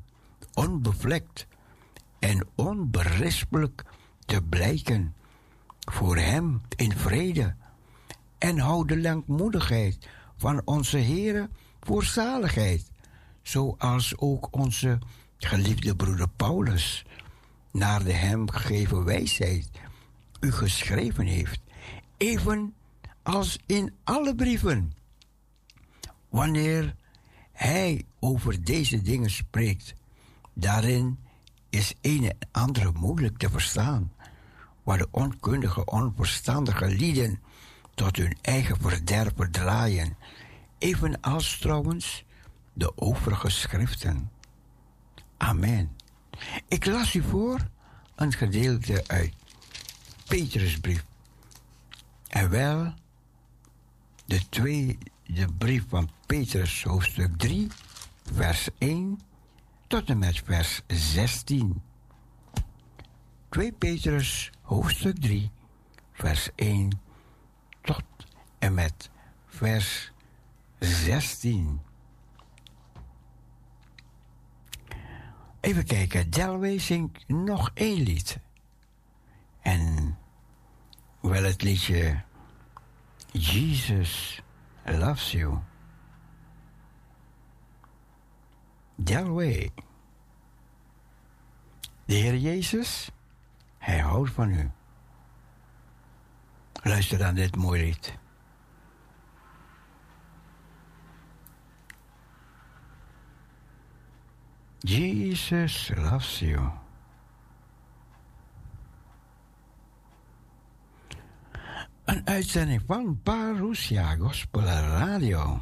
onbevlekt 0.53 1.47
en 2.19 2.47
onberispelijk 2.55 3.83
te 4.25 4.43
blijken 4.43 5.15
voor 5.79 6.17
Hem 6.17 6.61
in 6.75 6.91
vrede 6.91 7.55
en 8.37 8.57
houd 8.57 8.87
de 8.87 9.01
langmoedigheid 9.01 10.09
van 10.37 10.61
onze 10.65 10.97
Heere 10.97 11.49
voor 11.79 12.03
zaligheid, 12.03 12.91
zoals 13.41 14.17
ook 14.17 14.47
onze 14.51 14.99
geliefde 15.45 15.95
broeder 15.95 16.29
Paulus 16.35 17.05
naar 17.71 18.03
de 18.03 18.13
hem 18.13 18.49
gegeven 18.49 19.03
wijsheid 19.03 19.69
u 20.41 20.51
geschreven 20.51 21.25
heeft, 21.25 21.61
even 22.17 22.73
als 23.23 23.59
in 23.65 23.93
alle 24.03 24.35
brieven. 24.35 24.93
Wanneer 26.29 26.95
hij 27.51 28.05
over 28.19 28.63
deze 28.63 29.01
dingen 29.01 29.29
spreekt, 29.29 29.93
daarin 30.53 31.19
is 31.69 31.93
een 32.01 32.23
en 32.23 32.37
andere 32.51 32.91
moeilijk 32.93 33.37
te 33.37 33.49
verstaan, 33.49 34.11
waar 34.83 34.97
de 34.97 35.07
onkundige, 35.11 35.85
onverstandige 35.85 36.87
lieden 36.87 37.39
tot 37.93 38.17
hun 38.17 38.37
eigen 38.41 38.77
verderven 38.81 39.51
draaien, 39.51 40.17
evenals 40.77 41.59
trouwens 41.59 42.25
de 42.73 42.97
overige 42.97 43.49
schriften. 43.49 44.31
Amen. 45.41 45.95
Ik 46.67 46.85
las 46.85 47.13
u 47.13 47.21
voor 47.21 47.67
een 48.15 48.33
gedeelte 48.33 49.03
uit 49.07 49.33
Petrusbrief. 50.27 51.05
En 52.27 52.49
wel 52.49 52.93
de 54.25 54.49
tweede 54.49 55.47
brief 55.57 55.83
van 55.87 56.09
Petrus, 56.25 56.83
hoofdstuk 56.83 57.37
3, 57.37 57.67
vers 58.33 58.69
1 58.77 59.19
tot 59.87 60.09
en 60.09 60.17
met 60.17 60.41
vers 60.45 60.81
16. 60.87 61.81
2 63.49 63.71
Petrus, 63.71 64.51
hoofdstuk 64.61 65.19
3, 65.19 65.51
vers 66.13 66.49
1 66.55 66.99
tot 67.81 68.03
en 68.59 68.73
met 68.73 69.09
vers 69.47 70.11
16. 70.79 71.81
Even 75.61 75.85
kijken, 75.85 76.29
Delway 76.29 76.79
zingt 76.79 77.27
nog 77.27 77.71
één 77.73 78.01
lied. 78.01 78.39
En 79.61 80.17
wel 81.19 81.43
het 81.43 81.61
liedje 81.61 82.23
Jesus 83.31 84.41
Loves 84.83 85.31
You. 85.31 85.59
Delway. 88.95 89.71
De 92.05 92.13
Heer 92.13 92.37
Jezus, 92.37 93.09
Hij 93.77 93.99
houdt 93.99 94.31
van 94.31 94.49
u. 94.49 94.71
Luister 96.83 97.19
naar 97.19 97.35
dit 97.35 97.55
mooie 97.55 97.83
lied. 97.83 98.19
Jesus 104.83 105.91
loves 105.95 106.39
you. 106.39 106.69
Een 112.05 112.27
uitzending 112.27 112.81
van 112.87 113.21
Parousia 113.23 114.15
Gospel 114.15 114.61
Radio. 114.61 115.61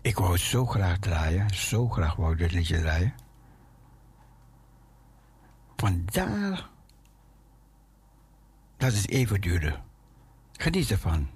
Ik 0.00 0.16
wou 0.16 0.32
het 0.32 0.40
zo 0.40 0.66
graag 0.66 0.98
draaien, 0.98 1.50
zo 1.50 1.88
graag 1.88 2.16
wou 2.16 2.32
ik 2.32 2.38
dit 2.38 2.52
liedje 2.52 2.80
draaien. 2.80 3.14
Vandaar 5.76 6.68
dat 8.76 8.92
het 8.92 9.08
even 9.08 9.40
duurde. 9.40 9.88
Geniet 10.60 10.90
ervan. 10.90 11.28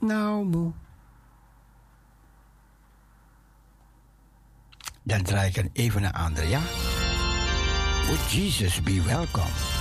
Nou, 0.00 0.44
moe. 0.44 0.72
Dan 5.02 5.22
draai 5.22 5.48
ik 5.48 5.56
een 5.56 5.70
even 5.72 6.02
naar 6.02 6.12
andere, 6.12 6.48
ja? 6.48 6.60
Would 8.06 8.30
Jesus 8.30 8.82
be 8.82 9.02
welcome? 9.02 9.73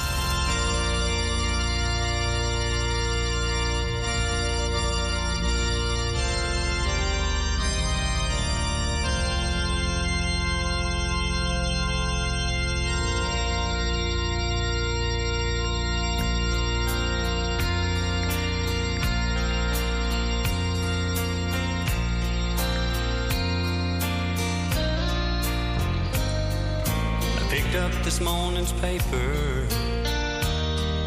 Paper. 28.72 29.68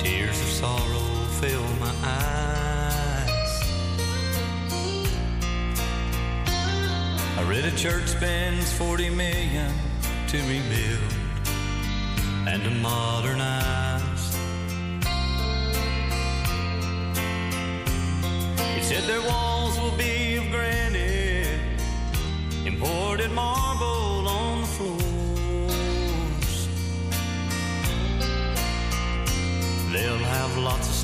Tears 0.02 0.40
of 0.40 0.48
sorrow 0.48 1.24
fill 1.40 1.62
my 1.80 1.94
eyes. 2.02 3.62
I 7.38 7.46
read 7.48 7.64
a 7.64 7.74
church 7.76 8.08
spends 8.08 8.72
40 8.72 9.10
million 9.10 9.72
to 10.28 10.38
rebuild 10.42 11.12
and 12.46 12.62
to 12.62 12.70
modernize. 12.70 14.36
It 18.76 18.84
said 18.84 19.04
their 19.04 19.22
walls 19.22 19.45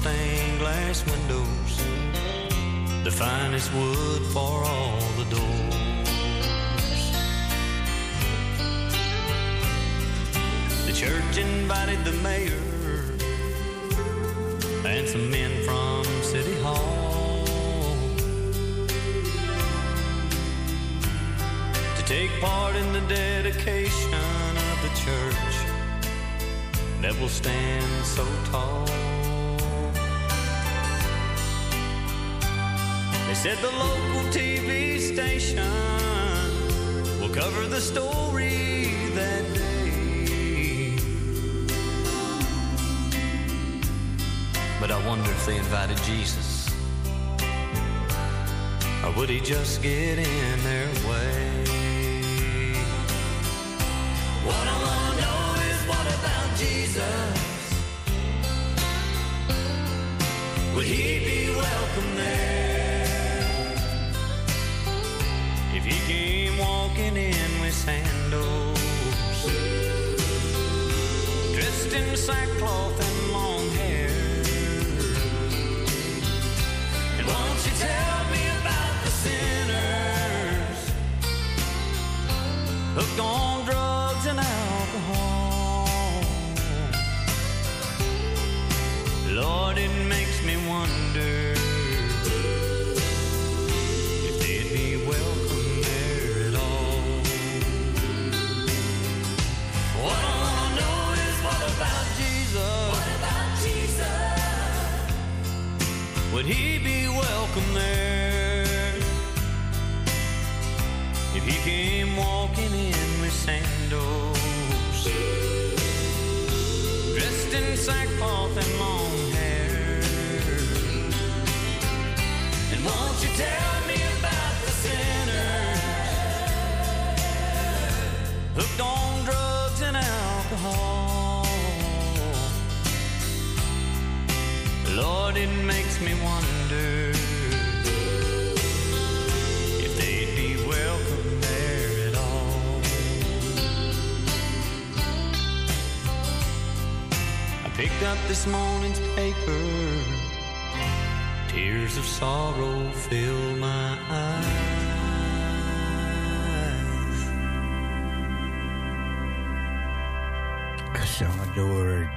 stained 0.02 0.58
glass 0.58 1.06
windows, 1.06 1.72
the 3.04 3.10
finest 3.10 3.72
wood 3.72 4.22
for 4.34 4.64
all 4.64 4.98
the 5.16 5.24
doors. 5.30 7.02
The 10.86 10.92
church 10.92 11.38
invited 11.38 12.04
the 12.04 12.14
mayor 12.20 12.64
and 14.84 15.08
some 15.08 15.30
men 15.30 15.62
from 15.62 16.02
City 16.22 16.56
Hall 16.62 17.44
to 21.96 22.02
take 22.06 22.32
part 22.40 22.74
in 22.74 22.92
the 22.92 23.02
dedication 23.02 24.52
of 24.68 24.76
the 24.82 24.92
church 25.04 25.54
that 27.02 27.14
will 27.20 27.28
stand 27.28 28.04
so 28.04 28.26
tall. 28.50 29.11
They 33.32 33.38
said 33.38 33.58
the 33.62 33.70
local 33.70 34.24
TV 34.30 35.00
station 35.00 35.56
will 37.18 37.34
cover 37.34 37.66
the 37.66 37.80
story 37.80 38.92
that 39.14 39.54
day. 39.54 40.98
But 44.78 44.90
I 44.90 45.06
wonder 45.06 45.30
if 45.30 45.46
they 45.46 45.56
invited 45.56 45.96
Jesus. 46.02 46.68
Or 49.02 49.12
would 49.12 49.30
he 49.30 49.40
just 49.40 49.80
get 49.80 50.18
in 50.18 50.62
their 50.62 50.88
way? 51.08 51.64
What 54.44 54.66
I 54.72 54.76
wanna 54.84 55.20
know 55.22 55.54
is 55.70 55.80
what 55.88 56.06
about 56.18 56.48
Jesus? 56.58 57.84
Would 60.74 60.84
he 60.84 61.24
be 61.24 61.48
welcome 61.56 62.14
there? 62.16 62.61
He 65.92 66.00
came 66.10 66.58
walking 66.58 67.16
in 67.16 67.60
with 67.60 67.74
sandals, 67.74 68.78
dressed 71.54 71.92
in 71.92 72.16
sackcloth 72.16 73.11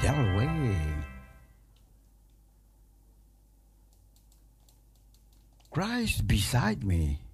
Delaware. 0.05 1.03
Christ 5.71 6.27
beside 6.27 6.83
me. 6.83 7.24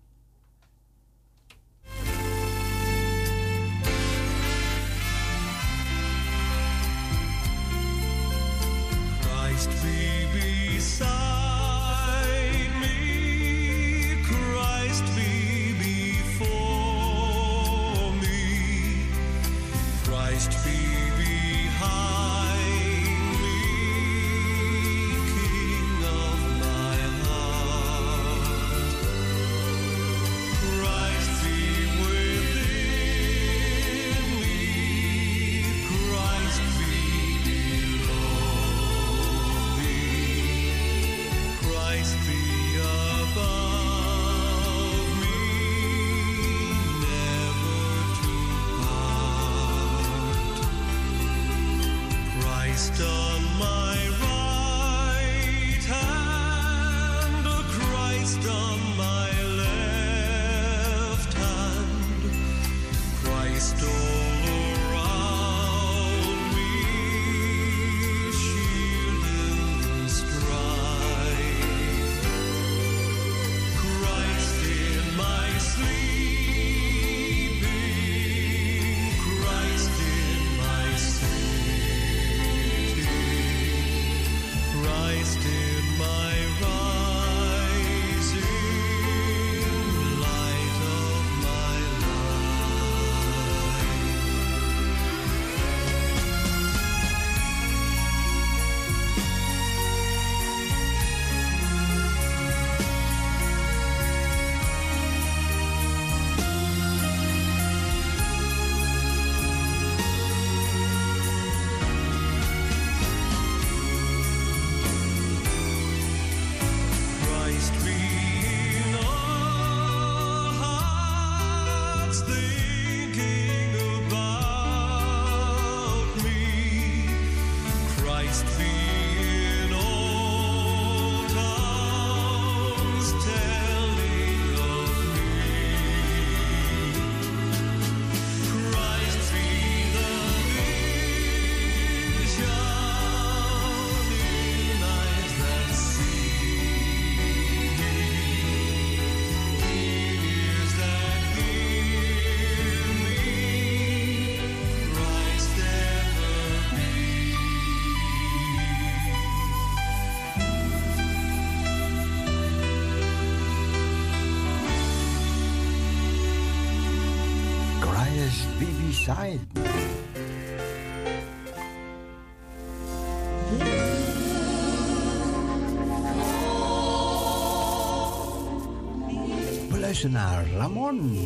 We 179.70 179.80
luisteren 179.80 180.12
naar 180.12 180.45
Ramon. 180.47 181.18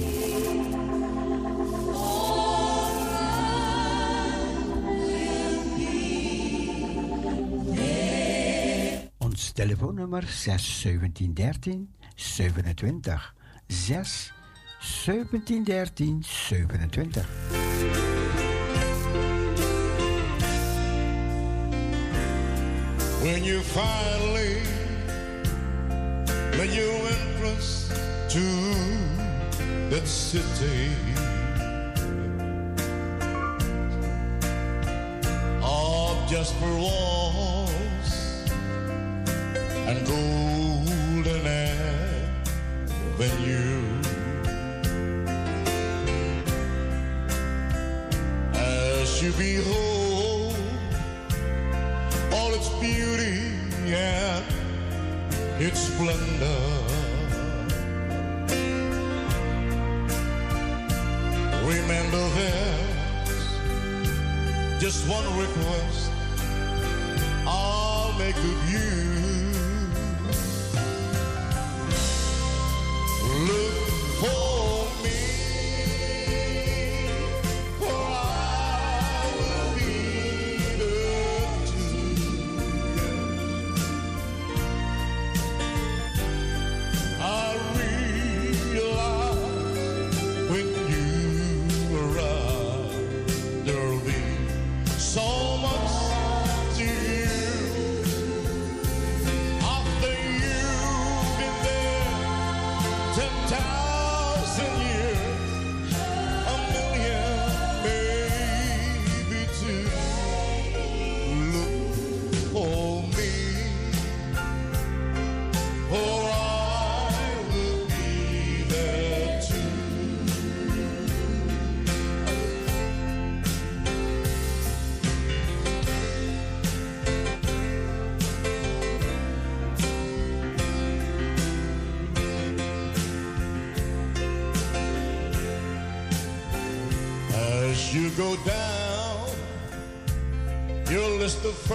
Ons 9.18 9.52
telefoonnummer 9.52 10.24
6 10.28 10.82
1713 10.82 11.90
27 12.16 13.36
6 13.68 14.34
1713 15.06 16.24
27. 16.24 17.45
When 23.26 23.44
you 23.44 23.60
finally 23.62 24.62
made 26.60 26.70
your 26.70 26.94
entrance 27.16 27.90
to 28.30 28.46
that 29.90 30.06
city 30.06 30.92
of 35.64 36.30
jasper 36.30 36.74
walls 36.76 38.10
and 39.90 40.06
golden 40.06 41.48
avenue. 43.18 43.42
As 48.54 49.24
you 49.24 49.32
behold 49.32 49.95
its 55.60 55.80
splendor. 55.80 56.62
Remember 61.64 62.30
there's 62.36 63.48
just 64.82 65.08
one 65.08 65.26
request 65.40 66.12
I'll 67.48 68.14
make 68.20 68.36
of 68.36 68.70
you. 68.72 69.05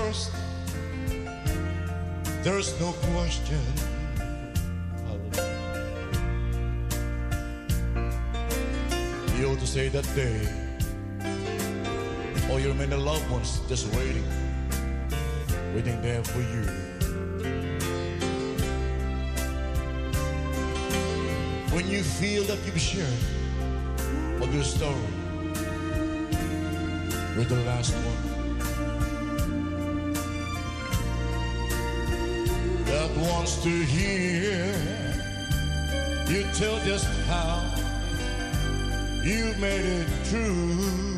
First, 0.01 0.33
there's 2.43 2.71
no 2.81 2.93
question. 3.13 3.61
You 9.37 9.51
ought 9.51 9.61
to 9.61 9.67
say 9.67 9.89
that 9.89 10.07
day, 10.15 10.37
all 12.51 12.61
your 12.61 12.75
many 12.75 12.97
loved 12.97 13.29
ones 13.31 13.61
just 13.69 13.87
waiting, 13.97 14.27
waiting 15.75 16.01
there 16.03 16.25
for 16.25 16.41
you. 16.53 16.65
When 21.75 21.89
you 21.89 22.03
feel 22.03 22.45
that 22.45 22.59
you've 22.65 22.81
shared 22.81 23.23
of 24.43 24.55
your 24.55 24.65
story 24.65 25.13
with 27.37 27.49
the 27.49 27.63
last 27.67 27.95
one 27.95 28.40
wants 33.21 33.63
to 33.63 33.69
hear 33.69 34.73
you 36.27 36.45
tell 36.55 36.79
just 36.81 37.07
how 37.27 37.63
you 39.23 39.53
made 39.59 39.85
it 39.85 40.09
true. 40.25 41.10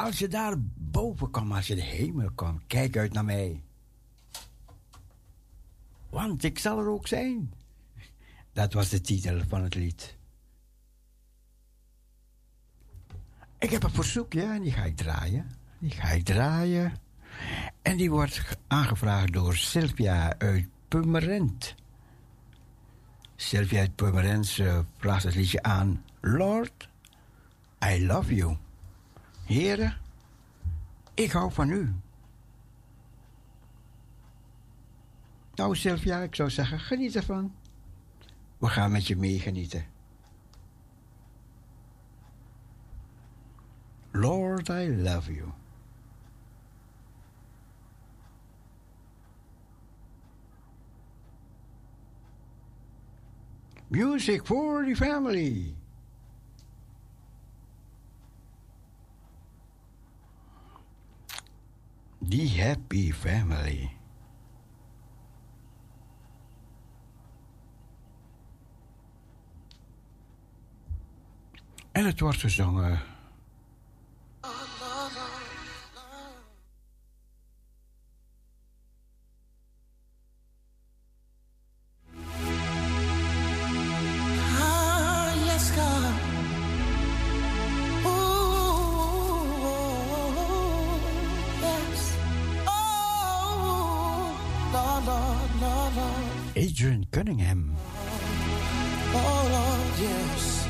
Als 0.00 0.18
je 0.18 0.28
daar 0.28 0.54
boven 0.74 1.30
komt, 1.30 1.52
als 1.52 1.66
je 1.66 1.74
de 1.74 1.82
hemel 1.82 2.30
komt, 2.34 2.62
kijk 2.66 2.96
uit 2.96 3.12
naar 3.12 3.24
mij. 3.24 3.62
Want 6.10 6.44
ik 6.44 6.58
zal 6.58 6.78
er 6.78 6.88
ook 6.88 7.06
zijn. 7.06 7.52
Dat 8.52 8.72
was 8.72 8.88
de 8.88 9.00
titel 9.00 9.40
van 9.48 9.62
het 9.62 9.74
lied. 9.74 10.16
Ik 13.58 13.70
heb 13.70 13.82
een 13.82 13.90
verzoek, 13.90 14.32
ja, 14.32 14.54
en 14.54 14.62
die 14.62 14.72
ga 14.72 14.84
ik 14.84 14.96
draaien. 14.96 15.50
Die 15.78 15.90
ga 15.90 16.08
ik 16.08 16.24
draaien. 16.24 16.92
En 17.82 17.96
die 17.96 18.10
wordt 18.10 18.38
ge- 18.38 18.56
aangevraagd 18.66 19.32
door 19.32 19.56
Sylvia 19.56 20.38
uit 20.38 20.68
Purmerend. 20.88 21.74
Sylvia 23.36 23.80
uit 23.80 23.94
Purmerend 23.94 24.46
ze 24.46 24.84
vraagt 24.96 25.22
het 25.24 25.34
liedje 25.34 25.62
aan. 25.62 26.04
Lord, 26.20 26.88
I 27.84 28.06
love 28.06 28.34
you. 28.34 28.56
Heren, 29.50 29.96
ik 31.14 31.30
hou 31.30 31.52
van 31.52 31.70
u. 31.70 31.94
Nou, 35.54 35.76
Sylvia, 35.76 36.18
ik 36.18 36.34
zou 36.34 36.50
zeggen, 36.50 36.80
geniet 36.80 37.16
ervan. 37.16 37.54
We 38.58 38.66
gaan 38.66 38.90
met 38.90 39.06
je 39.06 39.16
meegenieten. 39.16 39.84
Lord, 44.10 44.68
I 44.68 44.96
love 45.02 45.34
you. 45.34 45.48
Music 53.88 54.46
for 54.46 54.84
the 54.84 54.96
family. 54.96 55.79
The 62.28 62.48
happy 62.48 63.12
family. 63.12 63.90
En 71.92 72.04
het 72.04 72.20
wordt 72.20 72.38
gezongen. 72.38 73.09
Adrian 96.60 97.06
Cunningham. 97.10 97.74
Oh, 99.14 99.42
Lord, 99.56 99.92
yes. 99.98 100.68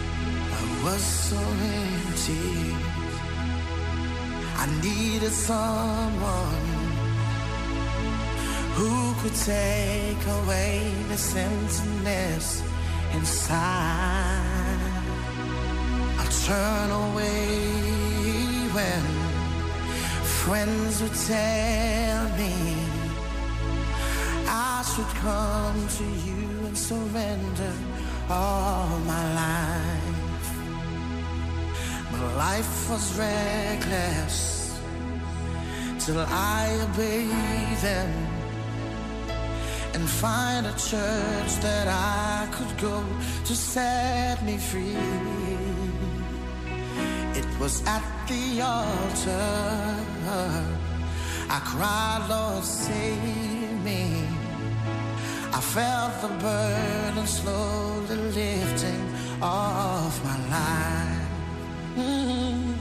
I 0.59 0.84
was 0.84 1.03
so 1.03 1.36
empty. 1.36 2.76
I 4.62 4.66
needed 4.86 5.32
someone 5.32 6.66
who 8.76 9.14
could 9.20 9.34
take 9.34 10.24
away 10.38 10.95
the 11.09 11.18
emptiness 11.41 12.62
inside. 13.12 14.80
I 16.22 16.24
turn 16.47 16.91
away 17.05 17.47
when 18.76 19.03
friends 20.38 21.03
would 21.03 21.16
tell 21.26 22.28
me 22.38 22.80
should 24.97 25.14
come 25.22 25.88
to 25.99 26.05
you 26.26 26.66
and 26.66 26.76
surrender 26.76 27.72
all 28.28 28.99
my 29.07 29.24
life. 29.34 30.49
My 32.11 32.34
life 32.34 32.91
was 32.91 33.16
reckless 33.16 34.80
till 36.01 36.18
I 36.18 36.62
obeyed 36.88 37.78
them 37.88 38.12
and 39.95 40.09
find 40.09 40.66
a 40.66 40.72
church 40.72 41.53
that 41.66 41.86
I 41.86 42.49
could 42.51 42.76
go 42.78 43.05
to 43.45 43.55
set 43.55 44.43
me 44.43 44.59
free. 44.59 44.97
It 47.41 47.47
was 47.61 47.86
at 47.86 48.03
the 48.26 48.61
altar 48.61 49.97
I 51.49 51.59
cried, 51.64 52.26
Lord, 52.28 52.64
save 52.64 53.84
me. 53.84 54.39
I 55.53 55.61
felt 55.61 56.21
the 56.23 56.29
burden 56.29 57.27
slowly 57.27 58.17
lifting 58.17 59.03
off 59.43 60.15
my 60.25 60.37
life. 60.57 61.29
Mhm. 61.97 62.79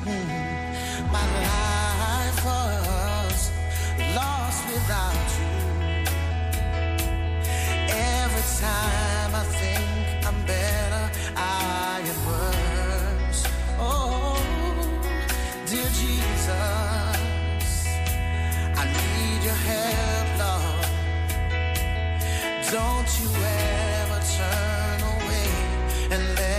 My 1.12 1.26
life 1.50 2.40
was 2.46 3.42
lost 4.16 4.62
without 4.72 5.30
you. 5.40 5.56
Every 7.90 8.46
time 8.66 9.32
I 9.44 9.46
think 9.60 10.28
I'm 10.28 10.40
better, 10.46 11.06
I 11.36 12.02
am 12.12 12.20
worse. 12.32 13.42
Oh, 13.80 14.38
dear 15.66 15.90
Jesus, 16.02 17.72
I 18.82 18.84
need 18.96 19.42
your 19.44 19.60
help. 19.72 20.29
Don't 22.72 23.20
you 23.20 23.30
ever 23.30 24.22
turn 24.38 25.02
away 25.02 25.50
and 26.12 26.36
let 26.36 26.59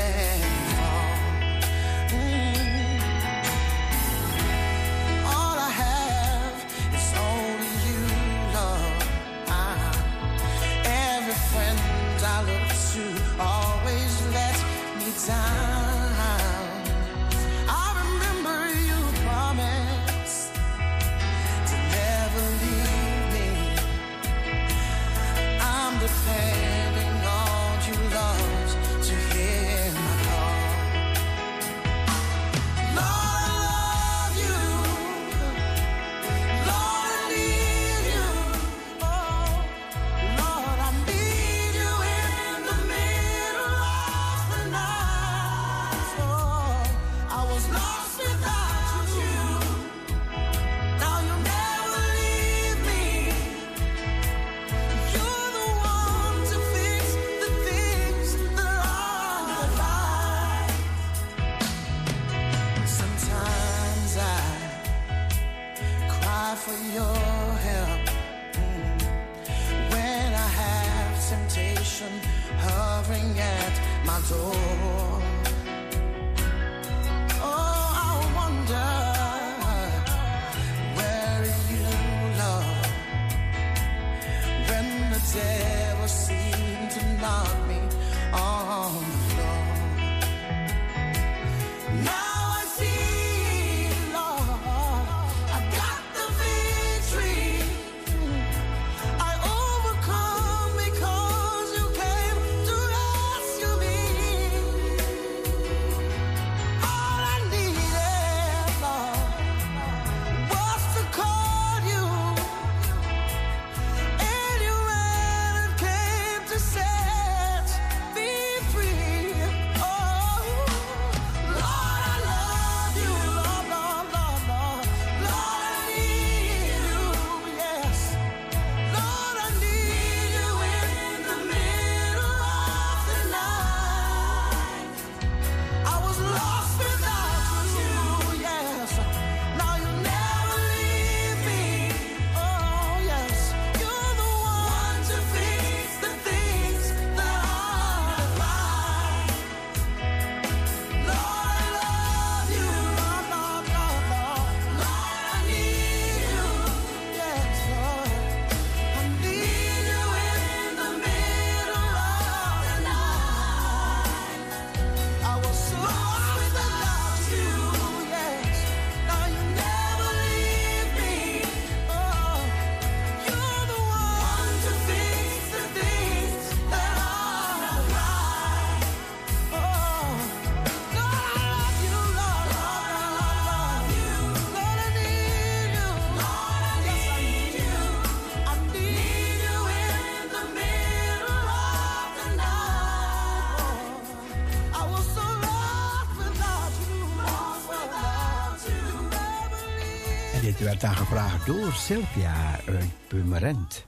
werd 200.81 200.97
dan 200.97 201.07
gevraagd 201.07 201.47
door 201.47 201.73
Sylvia 201.73 202.61
uit 202.67 202.91
Purmerend. 203.09 203.87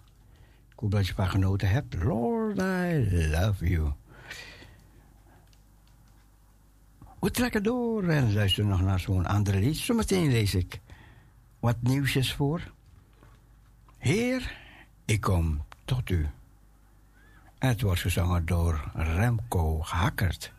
Ik 0.72 0.78
hoop 0.78 0.90
dat 0.90 1.06
je 1.06 1.14
van 1.14 1.28
genoten 1.28 1.68
hebt. 1.68 1.94
Lord, 1.94 2.58
I 2.58 3.28
love 3.30 3.68
you. 3.68 3.92
We 7.20 7.30
trekken 7.30 7.62
door 7.62 8.08
en 8.08 8.32
luisteren 8.34 8.70
nog 8.70 8.80
naar 8.80 9.00
zo'n 9.00 9.26
andere 9.26 9.58
lied. 9.58 9.76
Zometeen 9.76 10.30
lees 10.30 10.54
ik 10.54 10.80
wat 11.60 11.76
nieuwsjes 11.80 12.34
voor. 12.34 12.72
Heer, 13.98 14.56
ik 15.04 15.20
kom 15.20 15.64
tot 15.84 16.10
u. 16.10 16.28
Het 17.58 17.80
wordt 17.80 18.00
gezongen 18.00 18.46
door 18.46 18.90
Remco 18.94 19.80
Hakkert. 19.80 20.52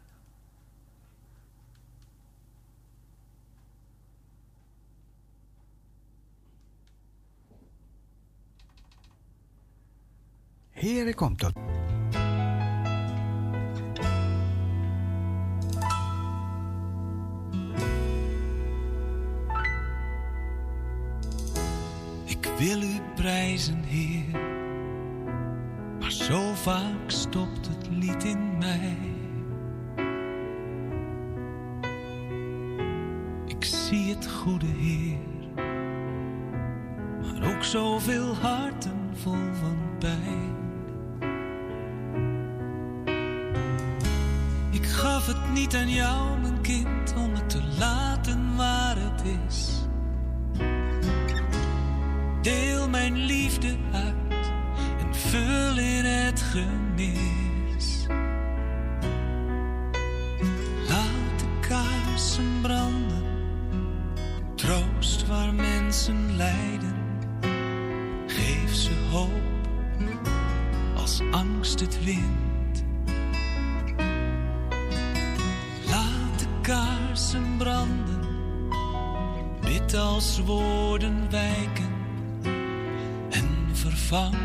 Heer, 10.74 11.07
ik 11.07 11.15
kom 11.15 11.38
tot 11.38 11.53
Ik 22.26 22.49
wil 22.57 22.82
u 22.82 22.99
prijzen, 23.15 23.84
Heer. 23.84 24.41
Maar 25.99 26.11
zo 26.11 26.53
vaak 26.53 27.09
stopt 27.09 27.67
het 27.67 27.88
lied 27.89 28.24
in 28.24 28.57
mij. 28.57 28.97
Ik 33.45 33.63
zie 33.63 34.15
het 34.15 34.28
goede, 34.28 34.65
Heer. 34.65 35.17
Maar 37.21 37.55
ook 37.55 37.63
zoveel 37.63 38.36
harten 38.36 39.09
vol 39.13 39.53
van 39.53 39.78
pijn. 39.99 40.62
Gaf 45.03 45.25
het 45.25 45.51
niet 45.51 45.75
aan 45.75 45.89
jou, 45.89 46.39
mijn 46.39 46.61
kind, 46.61 47.13
om 47.15 47.33
het 47.33 47.49
te 47.49 47.61
laten 47.79 48.55
waar 48.55 48.95
het 48.97 49.23
is. 49.47 49.71
Deel 52.41 52.89
mijn 52.89 53.17
liefde 53.17 53.75
uit 53.91 54.51
en 54.99 55.15
vul 55.15 55.77
in 55.77 56.05
het 56.05 56.41
gemis. 56.41 58.05
Laat 60.87 61.39
de 61.39 61.67
kaarsen 61.67 62.61
branden, 62.61 63.23
troost 64.55 65.27
waar 65.27 65.53
mensen 65.53 66.35
lijden. 66.35 66.95
Geef 68.27 68.73
ze 68.73 68.93
hoop 69.11 69.67
als 70.95 71.21
angst 71.31 71.79
het 71.79 72.03
wint. 72.03 72.52
Als 79.95 80.39
woorden 80.39 81.29
wijken 81.29 81.91
en 83.29 83.49
vervang 83.73 84.35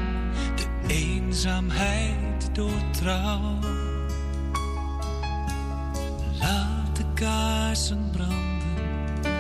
de 0.57 0.94
eenzaamheid 0.94 2.51
door 2.53 2.90
trouw. 2.90 3.59
Laat 6.40 6.96
de 6.96 7.05
kaarsen 7.14 8.11
branden, 8.12 9.36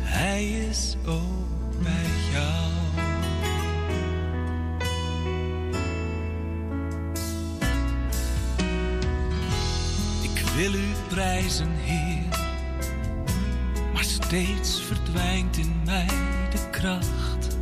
hij 0.00 0.48
is 0.48 0.96
ook 1.06 1.82
bij 1.82 2.10
jou. 2.32 2.72
Ik 10.22 10.44
wil 10.56 10.74
u 10.74 10.92
prijzen, 11.08 11.70
Heer 11.70 12.15
steeds 14.26 14.82
verdwijnt 14.82 15.56
in 15.56 15.80
mij 15.84 16.06
de 16.50 16.70
kracht. 16.70 17.56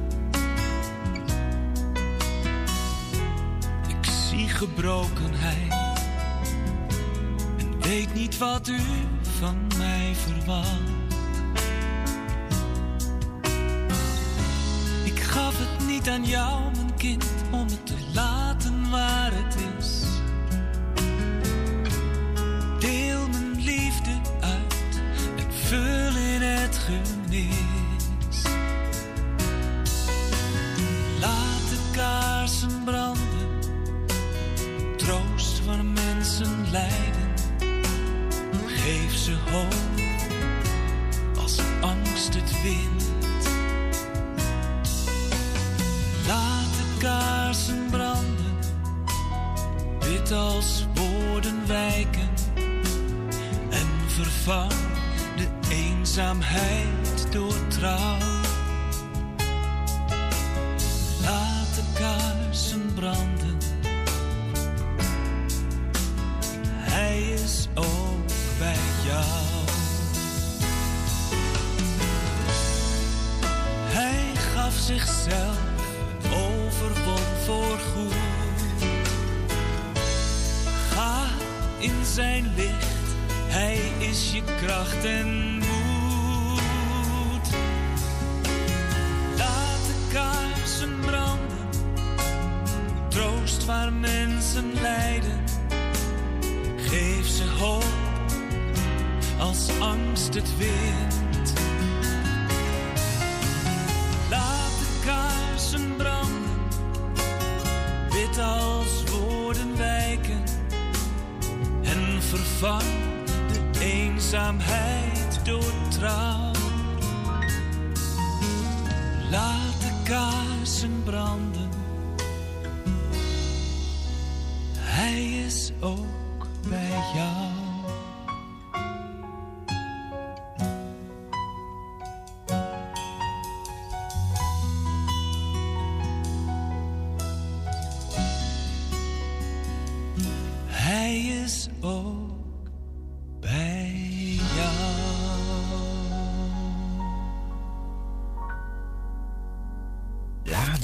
Ik 3.88 4.10
zie 4.10 4.48
gebrokenheid 4.48 5.72
en 7.58 7.80
weet 7.80 8.14
niet 8.14 8.38
wat 8.38 8.68
u 8.68 8.80
van 9.38 9.56
mij 9.78 10.14
verwacht. 10.14 10.92
Ik 15.04 15.20
gaf 15.20 15.58
het 15.58 15.86
niet 15.86 16.08
aan 16.08 16.24
jou, 16.24 16.62
mijn 16.76 16.94
kind, 16.96 17.24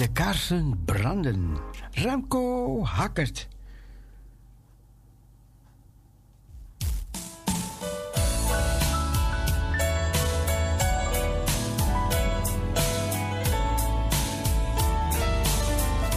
de 0.01 0.13
kaarsen 0.13 0.85
branden. 0.85 1.57
Remco 1.91 2.85
Hakkert. 2.85 3.49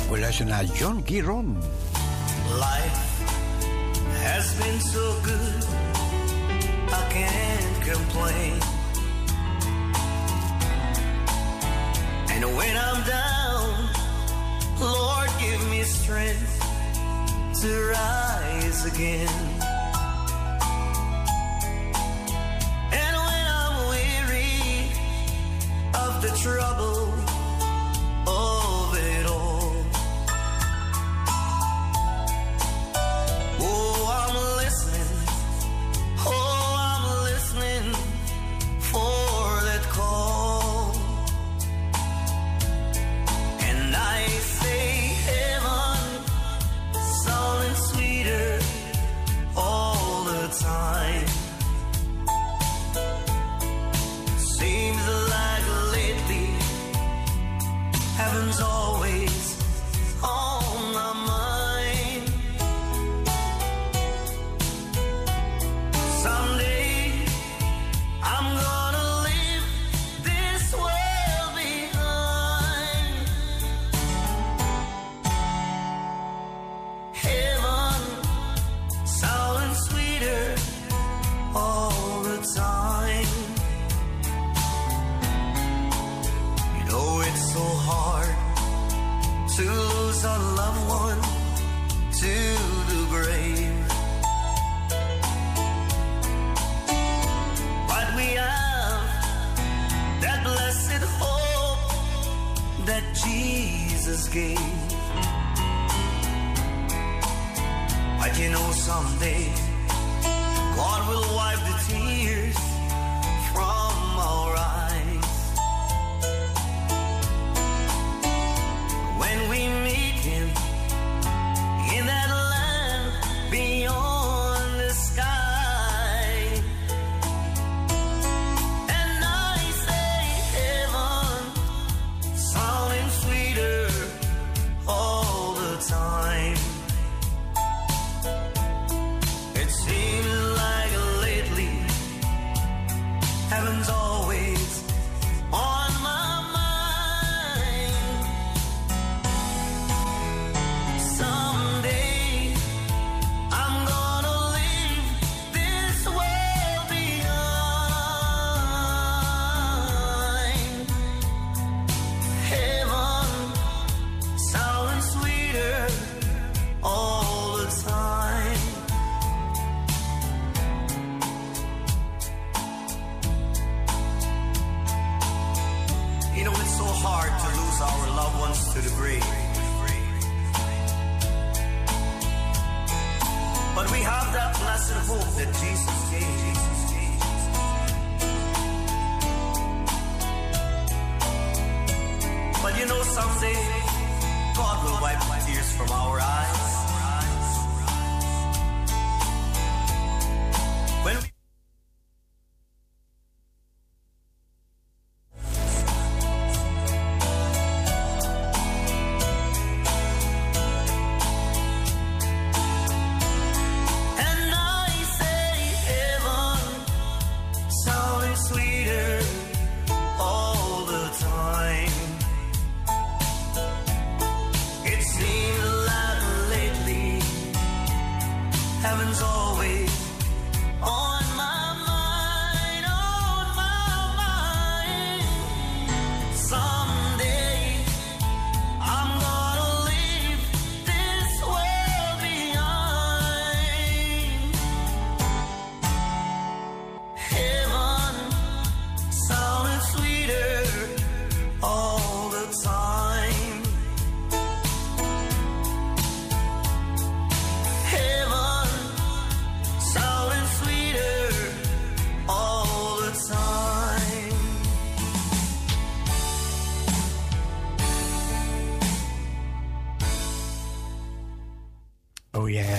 We 0.09 0.19
luisteren 0.19 0.51
naar 0.51 0.65
John 0.65 1.01
Giron. 1.05 1.57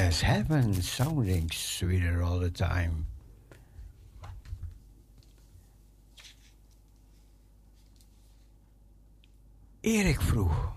as 0.07 0.20
heaven 0.20 0.82
sounding 0.82 1.50
sweeter 1.50 2.22
all 2.22 2.38
the 2.38 2.50
time. 2.50 3.07
Erik 9.80 10.20
vroeg, 10.20 10.72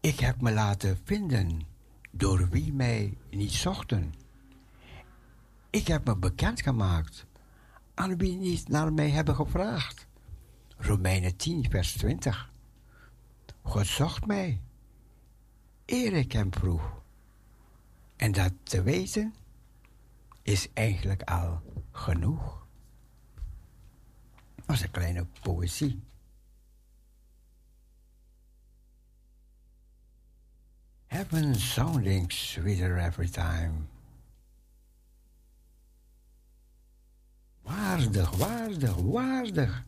ik 0.00 0.20
heb 0.20 0.40
me 0.40 0.52
laten 0.52 1.00
vinden 1.04 1.60
door 2.10 2.48
wie 2.48 2.72
mij 2.72 3.16
niet 3.30 3.52
zochten. 3.52 4.14
Ik 5.70 5.86
heb 5.86 6.06
me 6.06 6.16
bekendgemaakt 6.16 7.26
aan 7.94 8.16
wie 8.16 8.36
niet 8.36 8.68
naar 8.68 8.92
mij 8.92 9.10
hebben 9.10 9.34
gevraagd. 9.34 10.06
Romeinen 10.76 11.36
10, 11.36 11.70
vers 11.70 11.92
20. 11.92 12.50
God 13.62 13.86
zocht 13.86 14.26
mij. 14.26 14.60
Erik 15.84 16.32
hem 16.32 16.54
vroeg. 16.54 17.02
En 18.16 18.32
dat 18.32 18.52
te 18.62 18.82
weten 18.82 19.34
is 20.42 20.72
eigenlijk 20.72 21.22
al 21.22 21.62
genoeg. 21.90 22.66
Was 24.66 24.82
een 24.82 24.90
kleine 24.90 25.26
poëzie. 25.42 26.02
Heaven 31.06 31.54
sounding 31.54 32.32
sweeter 32.32 32.98
every 32.98 33.28
time. 33.28 33.72
Waardig, 37.62 38.30
waardig. 38.30 38.96
Waardig 38.96 39.84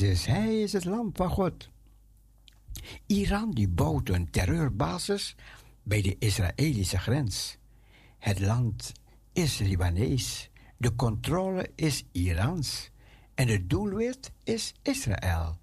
Hij 0.00 0.60
is 0.60 0.72
het 0.72 0.84
lam 0.84 1.10
van 1.12 1.30
God. 1.30 1.68
Iran 3.06 3.50
die 3.50 3.68
bouwt 3.68 4.08
een 4.08 4.30
terreurbasis 4.30 5.36
bij 5.82 6.02
de 6.02 6.16
Israëlische 6.18 6.98
grens. 6.98 7.58
Het 8.18 8.40
land 8.40 8.92
is 9.32 9.58
Libanees, 9.58 10.50
de 10.76 10.94
controle 10.94 11.70
is 11.74 12.04
Irans 12.12 12.90
en 13.34 13.48
het 13.48 13.70
doelwit 13.70 14.32
is 14.44 14.74
Israël. 14.82 15.58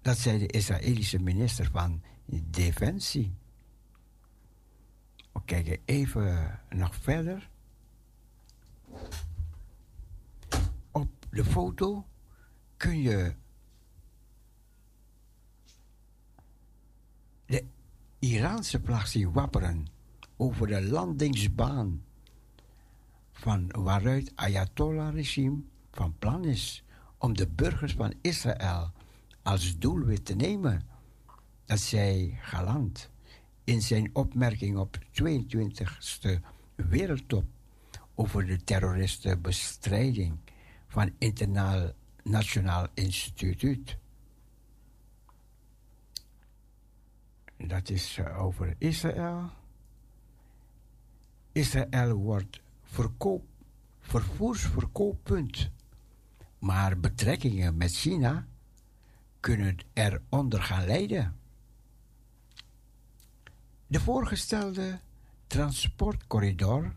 Dat 0.00 0.18
zei 0.18 0.38
de 0.38 0.46
Israëlische 0.46 1.18
minister 1.18 1.70
van 1.72 2.02
Defensie. 2.44 3.34
We 5.32 5.40
kijken 5.44 5.78
even 5.84 6.60
nog 6.70 6.94
verder. 6.94 7.50
Op 10.90 11.26
de 11.30 11.44
foto 11.44 12.06
kun 12.76 13.00
je 13.00 13.34
de 17.46 17.64
Iraanse 18.26 18.80
vlag 18.84 19.06
zien 19.06 19.32
wapperen 19.32 19.86
over 20.36 20.66
de 20.66 20.82
landingsbaan 20.82 22.04
van 23.32 23.70
waaruit 23.70 24.32
Ayatollah-regime 24.34 25.62
van 25.90 26.14
plan 26.18 26.44
is 26.44 26.84
om 27.18 27.36
de 27.36 27.48
burgers 27.48 27.92
van 27.92 28.14
Israël 28.20 28.92
als 29.42 29.78
doelwit 29.78 30.24
te 30.24 30.34
nemen. 30.34 30.82
Dat 31.64 31.78
zei 31.78 32.38
Galant 32.40 33.10
in 33.64 33.82
zijn 33.82 34.10
opmerking 34.12 34.76
op 34.76 34.98
22e 35.22 36.40
Wereldtop 36.74 37.44
over 38.14 38.46
de 38.46 38.64
terroristenbestrijding 38.64 40.38
van 40.86 41.10
Internationaal 41.18 42.86
Instituut. 42.94 43.98
Dat 47.56 47.88
is 47.90 48.18
eh, 48.18 48.42
over 48.42 48.74
Israël. 48.78 49.50
Israël 51.52 52.14
wordt 52.14 52.60
verkoop, 52.82 53.44
vervoersverkooppunt. 54.00 55.70
Maar 56.58 57.00
betrekkingen 57.00 57.76
met 57.76 57.92
China 57.92 58.46
kunnen 59.40 59.76
eronder 59.92 60.62
gaan 60.62 60.86
lijden. 60.86 61.36
De 63.86 64.00
voorgestelde 64.00 65.00
transportcorridor 65.46 66.94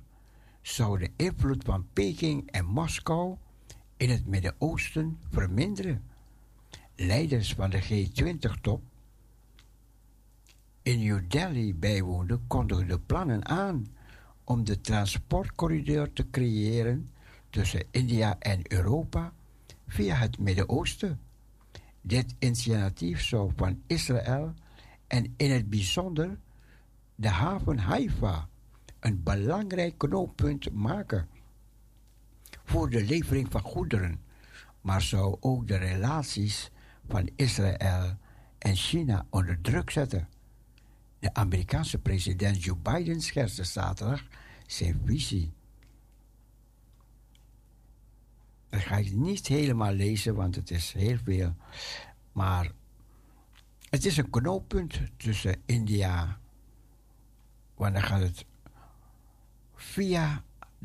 zou 0.62 1.00
de 1.00 1.12
invloed 1.16 1.64
van 1.64 1.88
Peking 1.94 2.52
en 2.52 2.66
Moskou 2.66 3.38
in 3.98 4.10
het 4.10 4.26
Midden-Oosten 4.26 5.20
verminderen. 5.30 6.04
Leiders 6.96 7.54
van 7.54 7.70
de 7.70 7.82
G20-top 7.84 8.82
in 10.90 11.00
New 11.00 11.20
Delhi 11.28 11.76
bijwoonden 11.76 12.48
kondigden 12.48 13.06
plannen 13.06 13.46
aan 13.46 13.88
om 14.44 14.64
de 14.64 14.82
transportcorridor 14.82 16.14
te 16.14 16.30
creëren 16.30 17.12
tussen 17.50 17.84
India 17.92 18.40
en 18.40 18.74
Europa 18.74 19.34
via 19.88 20.16
het 20.16 20.40
Midden-Oosten. 20.40 21.20
Dit 22.02 22.36
initiatief 22.40 23.22
zou 23.22 23.52
van 23.56 23.82
Israël 23.88 24.54
en 25.08 25.34
in 25.38 25.52
het 25.52 25.70
bijzonder 25.70 26.38
de 27.16 27.30
haven 27.30 27.78
Haifa 27.78 28.48
een 29.00 29.24
belangrijk 29.24 29.98
knooppunt 29.98 30.72
maken 30.72 31.28
voor 32.64 32.90
de 32.90 33.04
levering 33.04 33.52
van 33.52 33.62
goederen, 33.62 34.22
maar 34.82 35.02
zou 35.02 35.38
ook 35.40 35.68
de 35.68 35.78
relaties 35.78 36.72
van 37.08 37.30
Israël 37.36 38.18
en 38.58 38.76
China 38.76 39.26
onder 39.30 39.62
druk 39.62 39.90
zetten. 39.90 40.28
De 41.20 41.34
Amerikaanse 41.34 41.98
president 41.98 42.64
Joe 42.64 42.76
Biden 42.76 43.22
scherste 43.22 43.64
zaterdag 43.64 44.24
zijn 44.68 45.02
visie. 45.06 45.52
Dat 48.70 48.82
ga 48.82 48.98
ik 48.98 49.12
niet 49.12 49.48
helemaal 49.48 49.94
lezen, 49.94 50.36
want 50.36 50.56
het 50.56 50.72
is 50.72 50.92
heel 50.92 51.18
veel. 51.24 51.56
Maar 52.32 52.72
het 53.90 54.06
is 54.06 54.18
een 54.18 54.30
knooppunt 54.30 55.00
tussen 55.18 55.62
India, 55.66 56.40
want 57.76 57.94
dan 57.94 58.04
gaat 58.04 58.22
het 58.22 58.46
via 59.76 60.44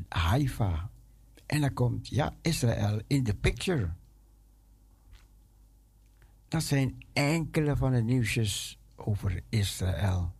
Haifa. 0.08 0.90
En 1.46 1.60
dan 1.60 1.72
komt 1.72 2.08
ja, 2.08 2.34
Israël 2.40 3.00
in 3.06 3.24
de 3.24 3.34
picture. 3.34 3.92
Dat 6.48 6.62
zijn 6.62 7.02
enkele 7.12 7.76
van 7.76 7.92
de 7.92 8.02
nieuwsjes 8.02 8.78
over 8.96 9.40
Israël. 9.48 10.32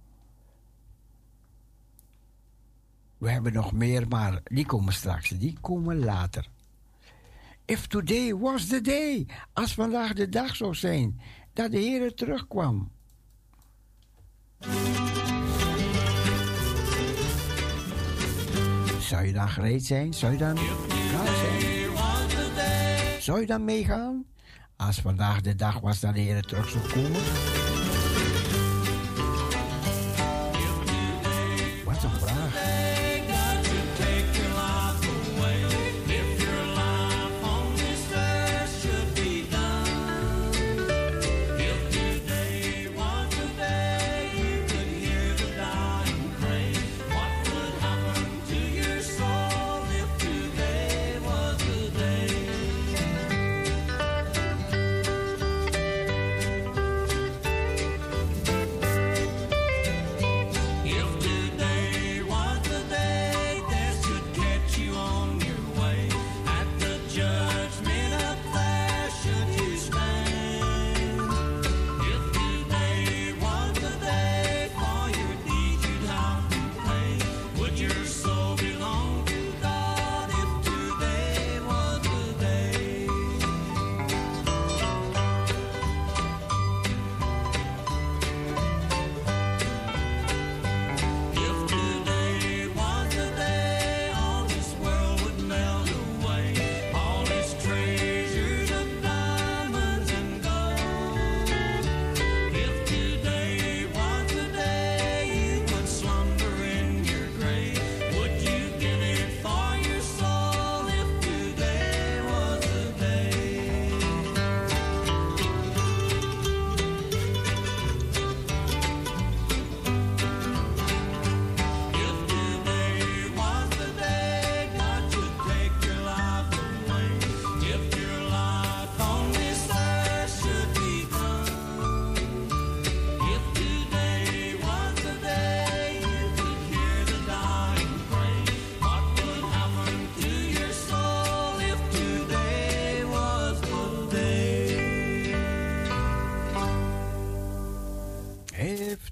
We 3.18 3.30
hebben 3.30 3.52
nog 3.52 3.72
meer, 3.72 4.08
maar 4.08 4.40
die 4.44 4.66
komen 4.66 4.92
straks. 4.92 5.28
Die 5.28 5.58
komen 5.60 5.98
later. 5.98 6.48
If 7.64 7.86
today 7.86 8.34
was 8.34 8.66
the 8.66 8.80
day, 8.80 9.26
als 9.52 9.74
vandaag 9.74 10.12
de 10.12 10.28
dag 10.28 10.56
zou 10.56 10.74
zijn 10.74 11.20
dat 11.52 11.70
de 11.70 11.78
Heer 11.78 12.14
terugkwam. 12.14 12.90
Zou 19.00 19.26
je 19.26 19.32
dan 19.32 19.48
gereed 19.48 19.86
zijn? 19.86 20.14
Zou 20.14 20.32
je 20.32 20.38
dan 20.38 20.54
klaar 20.54 21.26
zijn? 21.26 21.62
Zou 23.22 23.40
je 23.40 23.46
dan 23.46 23.64
meegaan? 23.64 24.24
Als 24.76 25.00
vandaag 25.00 25.40
de 25.40 25.54
dag 25.54 25.80
was 25.80 26.00
dat 26.00 26.14
de 26.14 26.20
Heer 26.20 26.42
terug 26.42 26.68
zou 26.68 26.88
komen? 26.92 27.20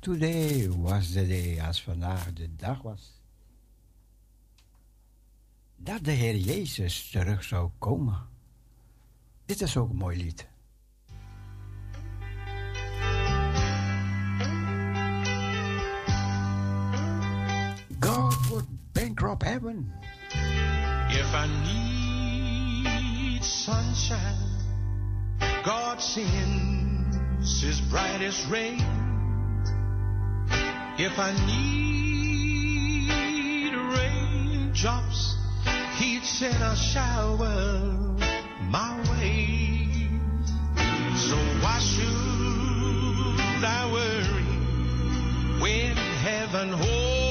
Today 0.03 0.69
was 0.69 1.12
the 1.12 1.27
day, 1.27 1.61
als 1.61 1.83
vandaag 1.83 2.33
de 2.33 2.57
dag 2.57 2.83
was, 2.83 3.20
dat 5.77 6.05
de 6.05 6.11
Heer 6.11 6.37
Jezus 6.37 7.11
terug 7.11 7.45
zou 7.45 7.70
komen. 7.79 8.29
Dit 9.45 9.61
is 9.61 9.77
ook 9.77 9.91
een 9.91 9.97
mooi 9.97 10.16
lied. 10.16 10.47
If 31.13 31.19
I 31.19 31.33
need 31.47 33.11
raindrops, 33.75 35.37
He'd 35.99 36.25
send 36.25 36.63
a 36.63 36.75
shower 36.75 38.17
my 38.71 38.97
way. 39.11 40.09
So 41.17 41.37
why 41.61 41.79
should 41.81 43.63
I 43.63 43.93
worry 43.93 45.61
when 45.61 45.97
heaven 45.97 46.73
holds 46.73 47.22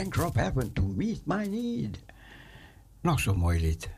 bankrupt 0.00 0.36
heaven 0.36 0.72
to 0.72 0.82
meet 0.82 1.26
my 1.26 1.44
need. 1.44 1.98
Nog 3.00 3.20
zo'n 3.20 3.36
mooi 3.36 3.60
lied. 3.60 3.90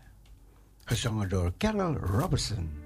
Gezongen 0.84 1.28
door 1.28 1.52
Carol 1.58 1.94
Robertson. 1.96 2.81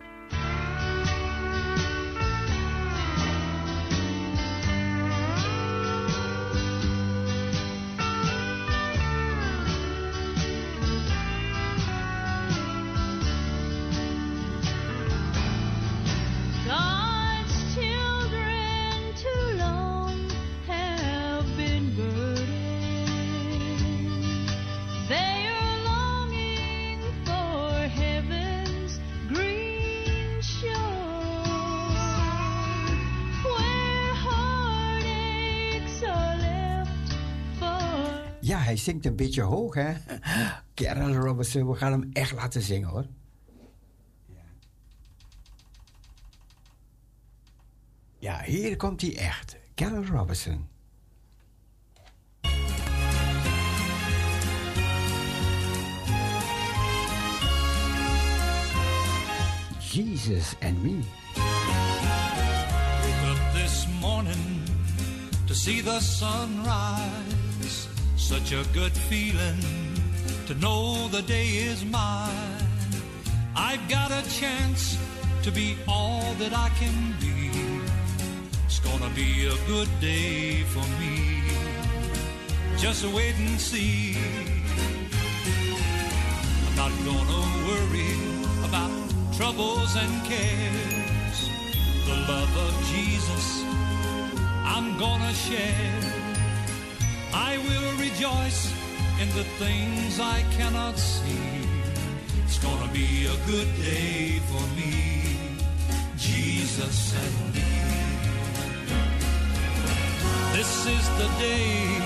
Zingt 38.86 39.06
een 39.06 39.16
beetje 39.16 39.42
hoog, 39.42 39.74
hè? 39.74 39.94
Carol 40.74 41.14
Robertson, 41.14 41.70
we 41.70 41.74
gaan 41.74 41.92
hem 41.92 42.10
echt 42.12 42.32
laten 42.32 42.62
zingen, 42.62 42.88
hoor. 42.88 43.06
Ja, 48.18 48.42
hier 48.42 48.76
komt 48.76 49.00
hij 49.00 49.16
echt. 49.16 49.56
Carol 49.74 50.04
Robertson. 50.04 50.68
Jesus 59.78 60.54
and 60.60 60.82
me. 60.82 61.00
Woke 63.02 63.30
up 63.30 63.54
this 63.54 63.86
morning 64.00 64.62
to 65.46 65.54
see 65.54 65.82
the 65.82 66.00
sunrise. 66.00 67.35
Such 68.26 68.50
a 68.50 68.64
good 68.72 68.90
feeling 68.90 69.62
to 70.48 70.54
know 70.56 71.06
the 71.06 71.22
day 71.22 71.46
is 71.46 71.84
mine. 71.84 72.58
I've 73.54 73.88
got 73.88 74.10
a 74.10 74.20
chance 74.28 74.98
to 75.44 75.52
be 75.52 75.76
all 75.86 76.34
that 76.40 76.52
I 76.52 76.68
can 76.70 77.14
be. 77.20 77.52
It's 78.64 78.80
gonna 78.80 79.10
be 79.14 79.46
a 79.46 79.54
good 79.68 79.88
day 80.00 80.64
for 80.74 80.84
me. 80.98 81.40
Just 82.76 83.04
wait 83.14 83.36
and 83.38 83.60
see. 83.60 84.16
I'm 86.66 86.74
not 86.74 86.90
gonna 87.06 87.42
worry 87.68 88.14
about 88.68 88.90
troubles 89.36 89.94
and 89.94 90.12
cares. 90.26 91.38
The 92.06 92.16
love 92.32 92.56
of 92.66 92.74
Jesus 92.90 93.62
I'm 94.64 94.98
gonna 94.98 95.32
share. 95.32 96.15
I 97.32 97.58
will 97.58 97.92
rejoice 97.98 98.72
in 99.20 99.28
the 99.30 99.44
things 99.58 100.20
I 100.20 100.42
cannot 100.56 100.98
see. 100.98 101.66
It's 102.44 102.58
gonna 102.58 102.90
be 102.92 103.26
a 103.26 103.36
good 103.46 103.68
day 103.82 104.40
for 104.50 104.64
me, 104.76 105.36
Jesus 106.16 107.14
and 107.14 107.54
me. 107.54 107.66
This 110.52 110.86
is 110.86 111.04
the 111.20 111.28
day 111.38 111.98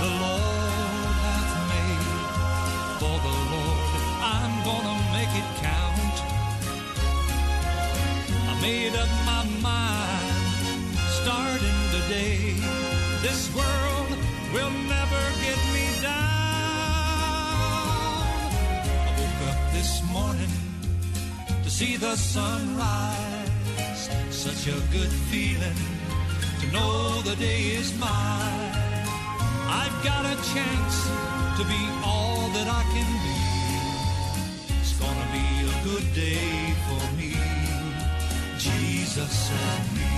the 0.00 0.10
Lord 0.24 1.14
hath 1.24 1.54
made. 1.72 3.00
For 3.00 3.16
the 3.28 3.36
Lord, 3.54 3.90
I'm 4.34 4.54
gonna 4.64 4.96
make 5.16 5.32
it 5.42 5.48
count. 5.60 6.16
I 8.50 8.54
made 8.62 8.94
up 8.96 9.12
my 9.26 9.44
mind, 9.60 10.34
starting 11.20 11.80
today. 11.96 12.54
This 13.20 13.52
world 13.54 14.10
will 14.52 14.70
never 14.70 15.22
get 15.44 15.58
me 15.74 15.86
down. 16.00 16.12
I 19.06 19.12
woke 19.18 19.42
up 19.50 19.72
this 19.72 20.02
morning 20.12 20.52
to 21.62 21.70
see 21.70 21.96
the 21.96 22.16
sunrise. 22.16 24.08
Such 24.30 24.68
a 24.68 24.78
good 24.92 25.12
feeling 25.30 25.78
to 26.60 26.66
know 26.72 27.20
the 27.22 27.36
day 27.36 27.62
is 27.80 27.92
mine. 27.98 28.72
I've 29.80 29.98
got 30.02 30.24
a 30.24 30.36
chance 30.54 30.96
to 31.58 31.64
be 31.64 31.82
all 32.04 32.48
that 32.56 32.68
I 32.68 32.82
can 32.94 33.10
be. 33.26 33.38
It's 34.80 34.94
gonna 35.02 35.28
be 35.38 35.46
a 35.68 35.74
good 35.84 36.06
day 36.14 36.74
for 36.86 37.04
me, 37.18 37.34
Jesus 38.58 39.50
and 39.50 39.96
me. 39.96 40.17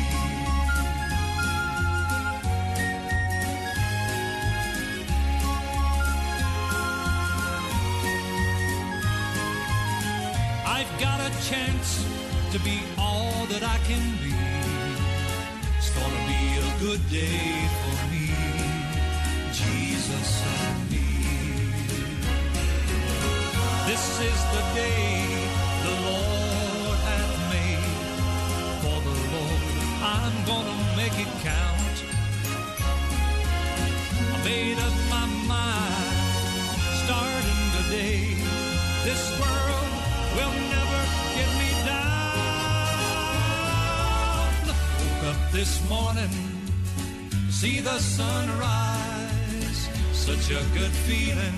Got 11.00 11.18
a 11.18 11.30
chance 11.48 12.04
to 12.52 12.58
be 12.58 12.78
all 12.98 13.46
that 13.46 13.62
I 13.62 13.78
can 13.88 14.04
be. 14.20 14.36
It's 15.78 15.90
gonna 15.96 16.24
be 16.28 16.44
a 16.60 16.72
good 16.78 17.00
day 17.08 17.48
for 17.80 17.96
me, 18.12 18.28
Jesus 19.50 20.30
and 20.44 20.90
me. 20.92 21.08
This 23.86 24.04
is 24.28 24.40
the 24.54 24.62
day 24.76 25.24
the 25.86 25.94
Lord 26.08 26.98
hath 27.08 27.34
made. 27.54 27.96
For 28.82 28.98
the 29.08 29.16
Lord, 29.32 29.62
I'm 30.04 30.36
gonna 30.44 30.78
make 31.00 31.16
it 31.24 31.32
count. 31.48 31.96
I 34.34 34.44
made 34.44 34.78
up 34.78 34.96
my 35.08 35.26
mind, 35.48 36.20
starting 37.02 37.62
today. 37.76 38.29
This 45.52 45.88
morning, 45.88 46.30
see 47.50 47.80
the 47.80 47.98
sunrise. 47.98 49.88
Such 50.12 50.50
a 50.50 50.62
good 50.74 50.92
feeling 51.08 51.56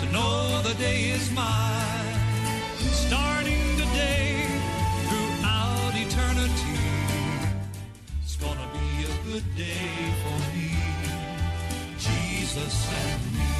to 0.00 0.12
know 0.12 0.60
the 0.62 0.74
day 0.74 1.10
is 1.10 1.30
mine. 1.32 2.14
Starting 2.76 3.76
today 3.76 4.44
throughout 5.08 5.92
eternity. 5.94 6.80
It's 8.22 8.36
gonna 8.36 8.68
be 8.74 9.04
a 9.04 9.32
good 9.32 9.56
day 9.56 9.90
for 10.22 10.38
me. 10.54 10.70
Jesus 11.98 12.74
and 13.02 13.22
me. 13.32 13.54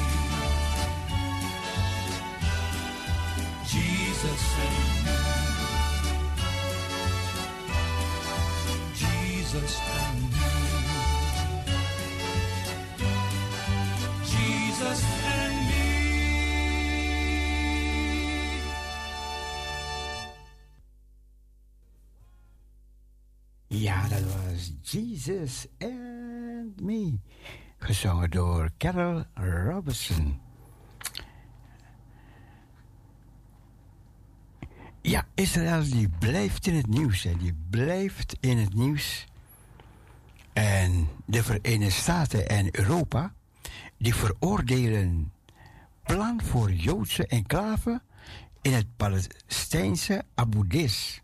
Jesus 3.65 4.43
and 4.65 5.05
me. 5.05 5.28
Jesus 9.51 9.79
me. 9.79 10.29
Jesus 14.23 15.03
and 15.25 15.55
me. 15.67 15.89
Ja, 23.67 24.07
dat 24.07 24.23
was 24.23 24.71
Jesus 24.81 25.67
and 25.79 26.81
Me. 26.81 27.19
Gezongen 27.77 28.31
door 28.31 28.69
Carol 28.77 29.23
Robertson. 29.33 30.39
Ja, 35.01 35.27
Israël 35.33 35.83
die 35.83 36.09
blijft 36.19 36.67
in 36.67 36.75
het 36.75 36.87
nieuws. 36.87 37.23
Hè. 37.23 37.37
Die 37.37 37.53
blijft 37.69 38.37
in 38.39 38.57
het 38.57 38.73
nieuws. 38.73 39.27
En 40.59 41.09
de 41.25 41.43
Verenigde 41.43 42.01
Staten 42.01 42.49
en 42.49 42.79
Europa... 42.79 43.33
die 43.97 44.15
veroordelen 44.15 45.31
plan 46.03 46.41
voor 46.43 46.71
Joodse 46.71 47.27
enclave... 47.27 48.01
in 48.61 48.73
het 48.73 48.85
Palestijnse 48.97 50.23
Abu 50.35 50.67
Dis. 50.67 51.21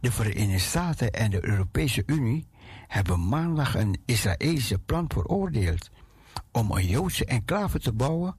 De 0.00 0.12
Verenigde 0.12 0.58
Staten 0.58 1.12
en 1.12 1.30
de 1.30 1.44
Europese 1.44 2.02
Unie 2.06 2.46
hebben 2.86 3.28
maandag 3.28 3.74
een 3.74 4.02
Israëlische 4.04 4.78
plan 4.78 5.04
veroordeeld 5.08 5.90
om 6.52 6.70
een 6.70 6.86
Joodse 6.86 7.24
enclave 7.24 7.78
te 7.78 7.92
bouwen 7.92 8.36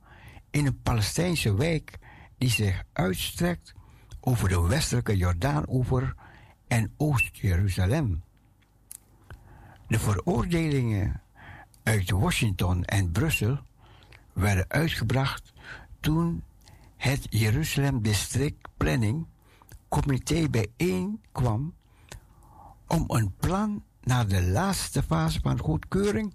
in 0.52 0.66
een 0.66 0.82
Palestijnse 0.82 1.56
wijk 1.56 1.98
die 2.38 2.50
zich 2.50 2.84
uitstrekt 2.94 3.74
over 4.20 4.50
de 4.50 4.62
westelijke 4.62 5.18
Jordaanoever 5.18 6.16
en 6.68 6.94
Oost-Jeruzalem. 6.98 8.26
De 9.88 10.00
veroordelingen 10.00 11.22
uit 11.84 12.12
Washington 12.12 12.86
en 12.86 13.12
Brussel 13.12 13.60
werden 14.34 14.66
uitgebracht 14.68 15.54
toen 16.00 16.44
het 16.98 17.28
Jeruzalem 17.30 18.02
District 18.02 18.68
Planning 18.78 19.26
Comité 19.90 20.50
bijeenkwam 20.50 21.74
om 22.88 23.04
een 23.08 23.34
plan 23.40 23.84
naar 24.02 24.28
de 24.28 24.44
laatste 24.44 25.04
fase 25.04 25.40
van 25.42 25.60
goedkeuring 25.60 26.34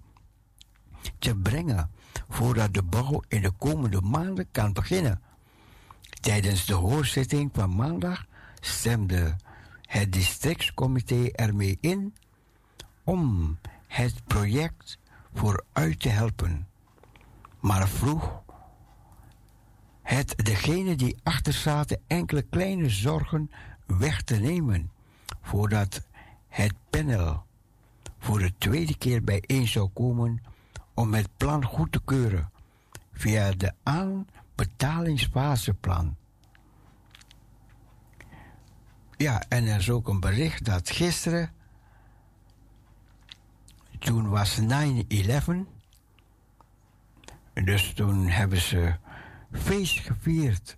te 1.19 1.35
brengen 1.35 1.91
voordat 2.29 2.73
de 2.73 2.83
bouw 2.83 3.23
in 3.27 3.41
de 3.41 3.51
komende 3.51 4.01
maanden 4.01 4.47
kan 4.51 4.73
beginnen. 4.73 5.21
Tijdens 6.21 6.65
de 6.65 6.73
hoorzitting 6.73 7.49
van 7.53 7.75
maandag 7.75 8.25
stemde 8.59 9.35
het 9.81 10.13
districtscomité 10.13 11.29
ermee 11.31 11.77
in 11.81 12.15
om 13.03 13.57
het 13.87 14.23
project 14.25 14.97
vooruit 15.33 15.99
te 15.99 16.09
helpen, 16.09 16.67
maar 17.59 17.87
vroeg 17.87 18.41
het 20.01 20.33
degene 20.37 20.95
die 20.95 21.17
achter 21.23 21.53
zaten 21.53 22.01
enkele 22.07 22.41
kleine 22.41 22.89
zorgen 22.89 23.51
weg 23.85 24.21
te 24.21 24.35
nemen 24.35 24.91
voordat 25.41 26.07
het 26.47 26.73
panel 26.89 27.45
voor 28.19 28.39
de 28.39 28.53
tweede 28.57 28.97
keer 28.97 29.23
bijeen 29.23 29.67
zou 29.67 29.89
komen 29.93 30.41
om 30.93 31.13
het 31.13 31.29
plan 31.37 31.65
goed 31.65 31.91
te 31.91 32.01
keuren 32.05 32.51
via 33.13 33.51
de 33.51 33.73
aanbetalingsfaseplan. 33.83 36.15
Ja, 39.17 39.43
en 39.49 39.67
er 39.67 39.79
is 39.79 39.89
ook 39.89 40.07
een 40.07 40.19
bericht 40.19 40.65
dat 40.65 40.89
gisteren, 40.89 41.51
toen 44.03 44.29
was 44.29 44.59
9-11, 44.61 44.65
dus 47.53 47.93
toen 47.93 48.27
hebben 48.27 48.61
ze 48.61 48.95
feest 49.51 49.99
gevierd 49.99 50.77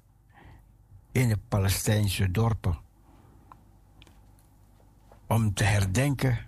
in 1.12 1.30
de 1.30 1.38
Palestijnse 1.48 2.32
dorpen. 2.32 2.78
Om 5.28 5.54
te 5.54 5.64
herdenken 5.64 6.40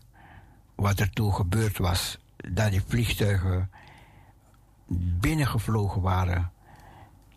wat 0.75 0.99
er 0.99 1.09
toen 1.09 1.33
gebeurd 1.33 1.77
was. 1.77 2.17
Dat 2.35 2.71
die 2.71 2.81
vliegtuigen 2.87 3.71
binnengevlogen 5.19 6.01
waren 6.01 6.51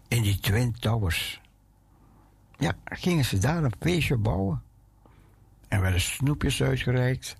in 0.09 0.23
die 0.23 0.39
Twin 0.39 0.73
Towers. 0.73 1.41
Ja, 2.59 2.73
gingen 2.85 3.25
ze 3.25 3.39
daar 3.39 3.65
een 3.65 3.75
feestje 3.81 4.17
bouwen. 4.17 4.63
En 5.69 5.81
werden 5.81 6.01
snoepjes 6.01 6.63
uitgereikt. 6.63 7.40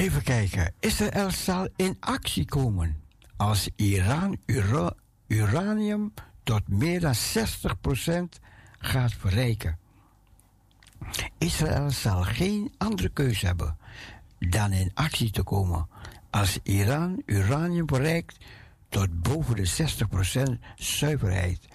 Even 0.00 0.22
kijken. 0.22 0.72
Israël 0.78 1.30
zal 1.30 1.68
in 1.76 1.96
actie 2.00 2.44
komen 2.44 3.02
als 3.36 3.68
Iran 3.76 4.38
ura- 4.46 4.94
uranium 5.26 6.14
tot 6.42 6.68
meer 6.68 7.00
dan 7.00 7.14
60% 7.14 8.40
gaat 8.78 9.12
verrijken. 9.12 9.78
Israël 11.38 11.90
zal 11.90 12.22
geen 12.22 12.74
andere 12.78 13.08
keus 13.08 13.40
hebben 13.40 13.76
dan 14.38 14.72
in 14.72 14.90
actie 14.94 15.30
te 15.30 15.42
komen 15.42 15.88
als 16.30 16.58
Iran 16.62 17.22
uranium 17.26 17.86
bereikt 17.86 18.44
tot 18.88 19.22
boven 19.22 19.56
de 19.56 19.66
60% 19.66 20.58
zuiverheid, 20.76 21.68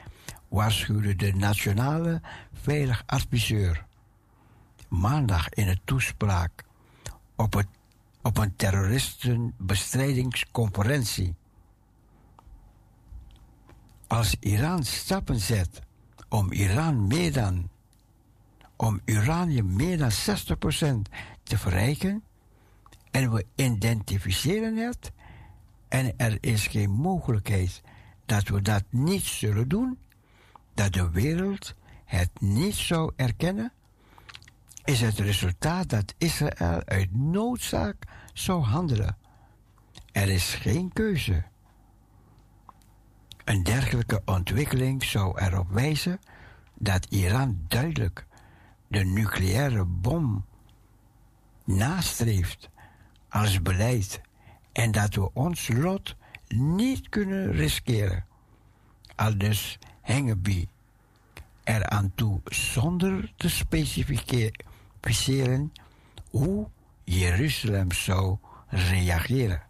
waarschuwde 0.48 1.16
de 1.16 1.34
nationale 1.34 2.22
veilig 2.54 3.04
adviseur 3.06 3.86
maandag 4.88 5.50
in 5.50 5.68
een 5.68 5.82
toespraak 5.84 6.64
op, 7.36 7.54
het, 7.54 7.68
op 8.26 8.38
een 8.38 8.56
terroristenbestrijdingsconferentie. 8.56 11.36
Als 14.08 14.36
Iran 14.40 14.84
stappen 14.84 15.40
zet 15.40 15.82
om 16.30 16.52
Iran 16.52 17.08
meer 17.08 17.34
dan 17.34 17.70
om 18.76 19.02
uranium 19.06 19.76
meer 19.76 19.98
dan 19.98 20.12
60% 20.12 20.16
te 21.44 21.58
verrijken 21.58 22.24
en 23.12 23.32
we 23.32 23.46
identificeren 23.56 24.78
het 24.78 25.12
en 25.88 26.18
er 26.18 26.38
is 26.40 26.68
geen 26.68 26.92
mogelijkheid 26.92 27.82
dat 28.26 28.48
we 28.48 28.62
dat 28.62 28.84
niet 28.90 29.24
zullen 29.24 29.68
doen, 29.68 29.98
dat 30.74 30.94
de 30.94 31.10
wereld 31.10 31.76
het 32.06 32.30
niet 32.40 32.76
zou 32.76 33.12
erkennen, 33.16 33.74
is 34.86 35.02
het 35.02 35.20
resultaat 35.20 35.90
dat 35.90 36.14
Israël 36.18 36.84
uit 36.86 37.16
noodzaak 37.16 37.96
zou 38.34 38.64
handelen. 38.64 39.18
Er 40.12 40.30
is 40.30 40.54
geen 40.54 40.94
keuze. 40.94 41.44
Een 43.44 43.64
dergelijke 43.64 44.22
ontwikkeling 44.26 45.04
zou 45.04 45.42
erop 45.42 45.70
wijzen 45.70 46.20
dat 46.74 47.06
Iran 47.06 47.66
duidelijk 47.68 48.26
de 48.88 49.06
nucleaire 49.06 49.86
bom 49.86 50.46
nastreeft 51.64 52.70
als 53.30 53.62
beleid 53.62 54.22
en 54.72 54.92
dat 54.92 55.16
we 55.16 55.34
ons 55.34 55.68
lot 55.68 56.16
niet 56.48 57.10
kunnen 57.10 57.52
riskeren. 57.52 58.26
Aldus 59.16 59.80
Hengeby 60.02 60.68
eraan 61.64 62.12
toe 62.16 62.42
zonder 62.46 63.34
te 63.38 63.50
specificeren 63.50 64.74
hoe 66.30 66.70
Jeruzalem 67.04 67.92
zou 67.92 68.38
reageren. 68.68 69.62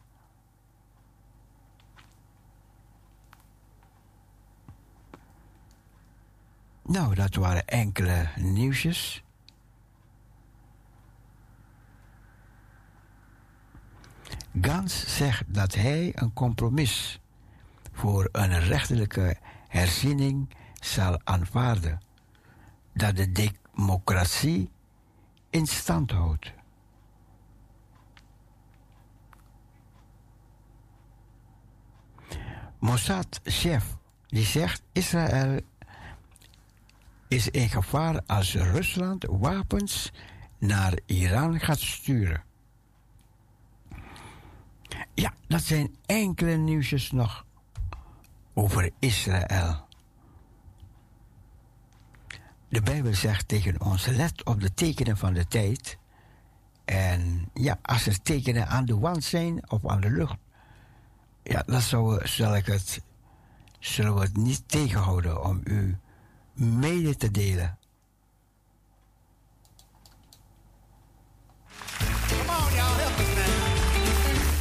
Nou, 6.83 7.15
dat 7.15 7.35
waren 7.35 7.67
enkele 7.67 8.29
nieuwsjes. 8.35 9.23
Gans 14.61 15.17
zegt 15.17 15.43
dat 15.53 15.75
hij 15.75 16.11
een 16.15 16.33
compromis 16.33 17.19
voor 17.91 18.29
een 18.31 18.59
rechterlijke 18.59 19.37
herziening 19.67 20.49
zal 20.79 21.19
aanvaarden, 21.23 22.01
dat 22.93 23.15
de 23.15 23.31
democratie 23.31 24.69
in 25.55 25.67
stand 25.67 26.11
houdt. 26.11 26.53
Mossad-chef 32.79 33.95
die 34.27 34.45
zegt 34.45 34.81
Israël 34.91 35.59
is 37.27 37.49
in 37.49 37.69
gevaar 37.69 38.21
als 38.25 38.55
Rusland 38.55 39.25
wapens 39.29 40.11
naar 40.59 40.99
Iran 41.05 41.59
gaat 41.59 41.79
sturen. 41.79 42.43
Ja, 45.13 45.33
dat 45.47 45.61
zijn 45.61 45.95
enkele 46.05 46.55
nieuwsjes 46.55 47.11
nog 47.11 47.45
over 48.53 48.91
Israël 48.99 49.84
de 52.75 52.81
Bijbel 52.81 53.13
zegt 53.13 53.47
tegen 53.47 53.81
ons: 53.81 54.05
let 54.05 54.43
op 54.43 54.61
de 54.61 54.73
tekenen 54.73 55.17
van 55.17 55.33
de 55.33 55.47
tijd. 55.47 55.97
En 56.85 57.49
ja, 57.53 57.79
als 57.81 58.07
er 58.07 58.21
tekenen 58.21 58.67
aan 58.67 58.85
de 58.85 58.97
wand 58.97 59.23
zijn 59.23 59.69
of 59.69 59.87
aan 59.87 60.01
de 60.01 60.09
lucht, 60.09 60.37
ja, 61.43 61.63
dan 61.65 61.81
zullen, 61.81 62.29
zal 62.29 62.55
ik 62.55 62.65
het, 62.65 63.01
zullen 63.79 64.15
we 64.15 64.21
het 64.21 64.37
niet 64.37 64.63
tegenhouden 64.65 65.43
om 65.43 65.61
u 65.63 65.97
mede 66.53 67.15
te 67.15 67.31
delen. 67.31 67.77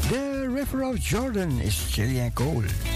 The 0.08 0.52
River 0.54 0.82
of 0.82 1.08
Jordan 1.08 1.60
is 1.60 1.86
chilly 1.90 2.20
and 2.20 2.34
cold. 2.34 2.93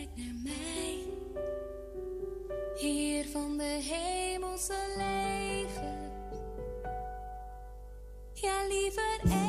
kijk 0.00 0.16
naar 0.16 0.34
mij. 0.42 0.98
Heer 2.76 3.26
van 3.26 3.56
de 3.56 3.80
hemelse 3.82 4.74
Leven. 4.96 6.10
Ja, 8.32 8.66
liever 8.68 9.39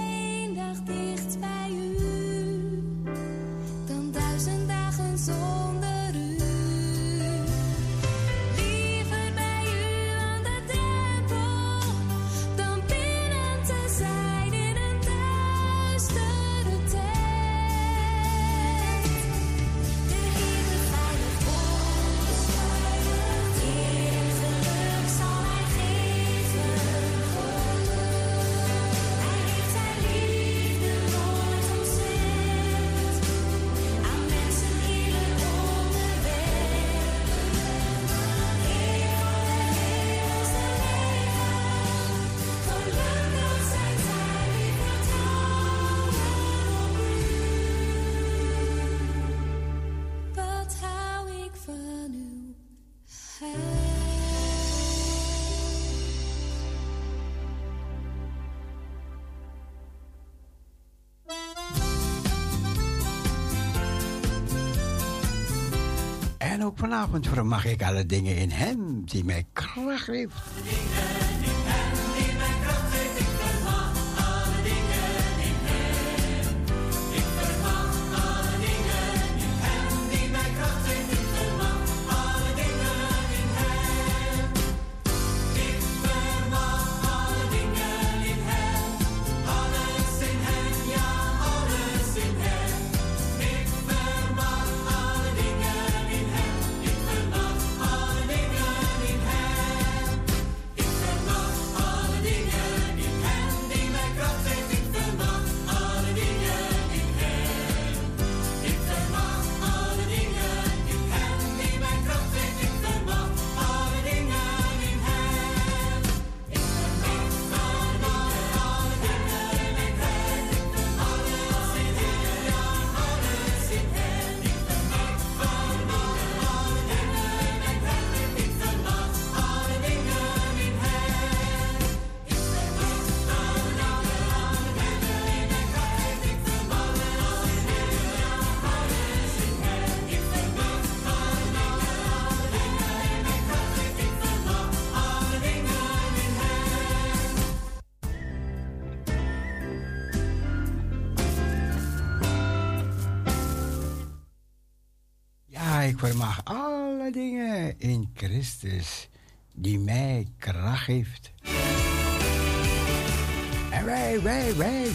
En 66.61 66.67
ook 66.67 66.77
vanavond 66.77 67.27
vermag 67.27 67.65
ik 67.65 67.83
alle 67.83 68.05
dingen 68.05 68.35
in 68.35 68.49
Hem 68.49 69.05
die 69.05 69.25
mij 69.25 69.45
kracht 69.53 70.03
geeft. 70.03 70.35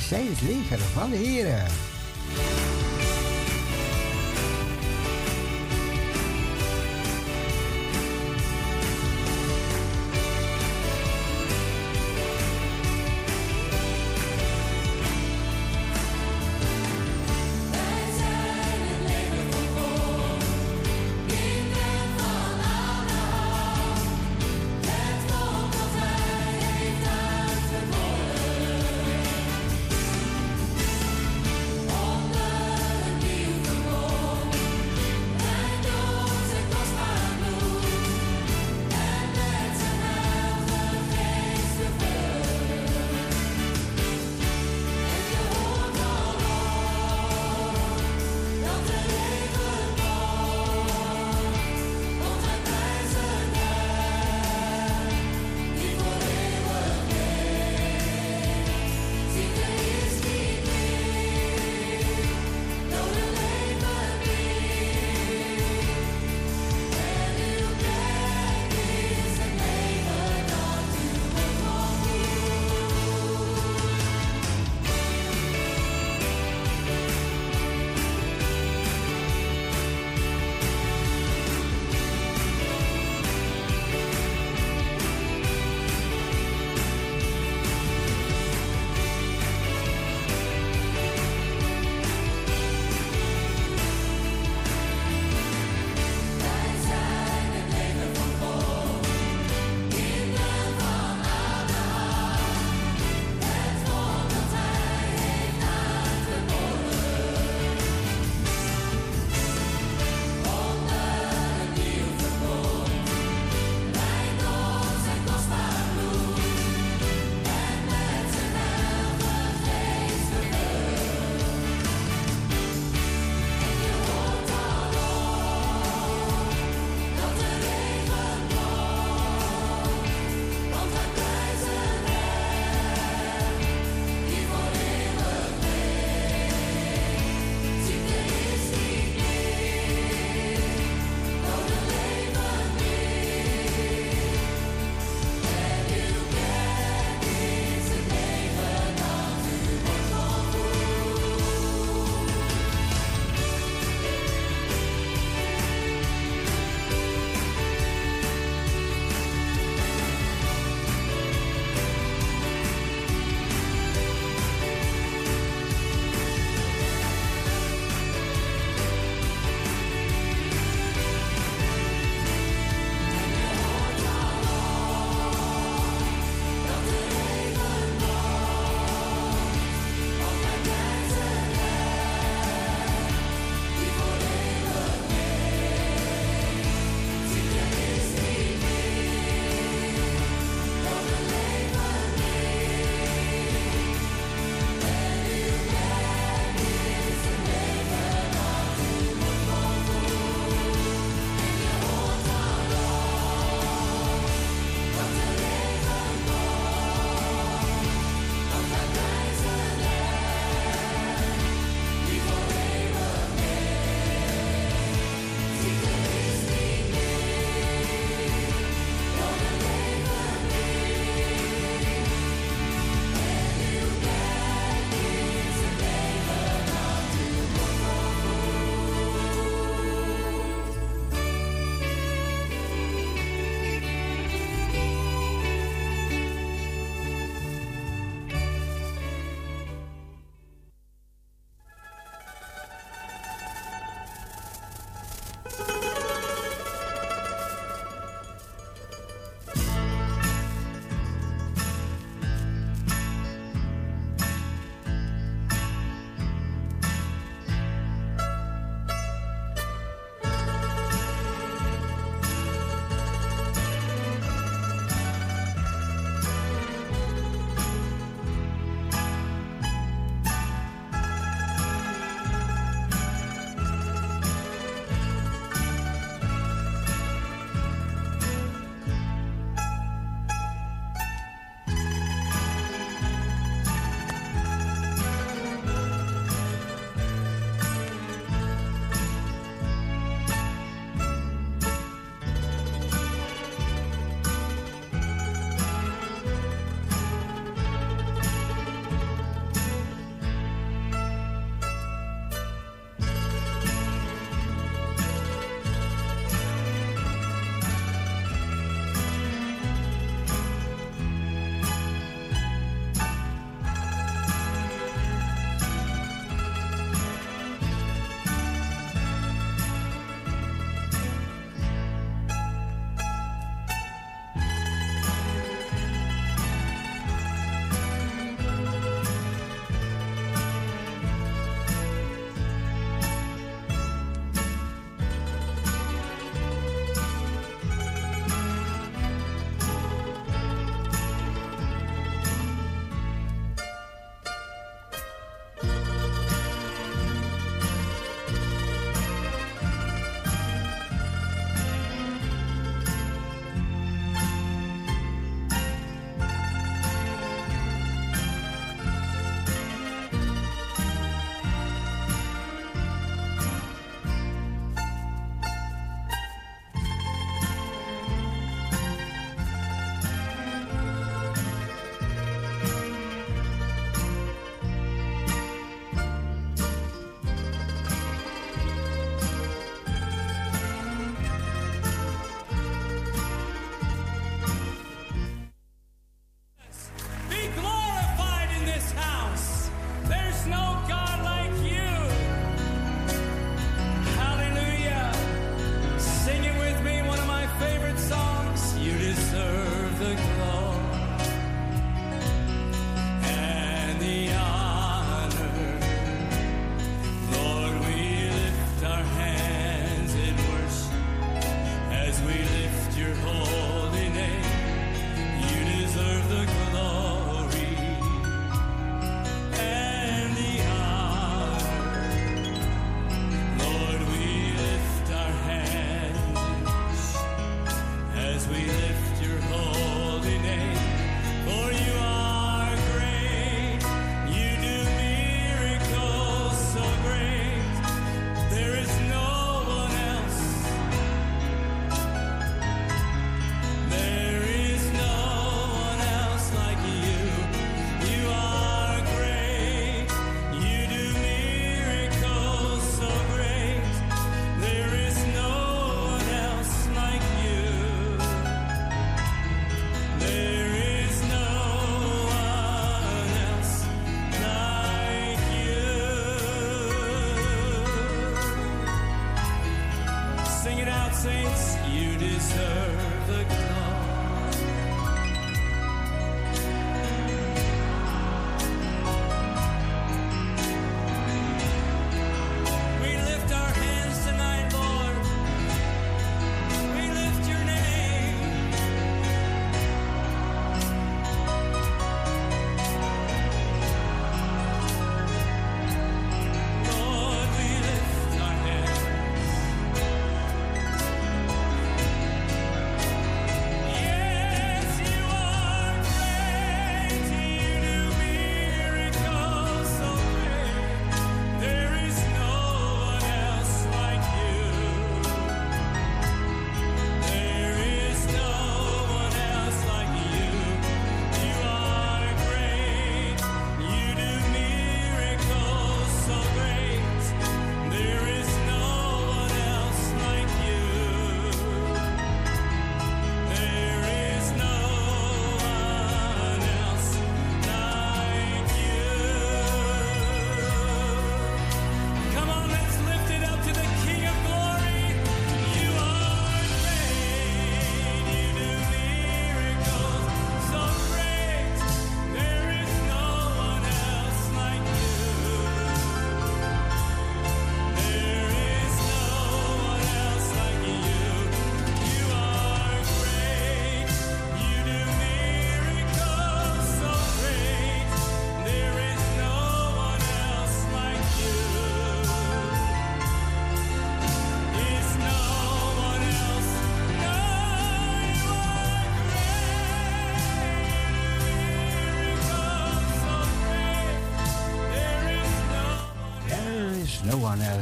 Zij 0.09 0.24
is 0.24 0.41
leger 0.41 0.78
van 0.78 1.11
de 1.11 1.16
heren. 1.16 1.76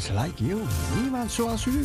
Spelers 0.01 0.25
like 0.25 0.45
you. 0.45 0.61
Niemand 0.97 1.31
zoals 1.31 1.66
u. 1.66 1.85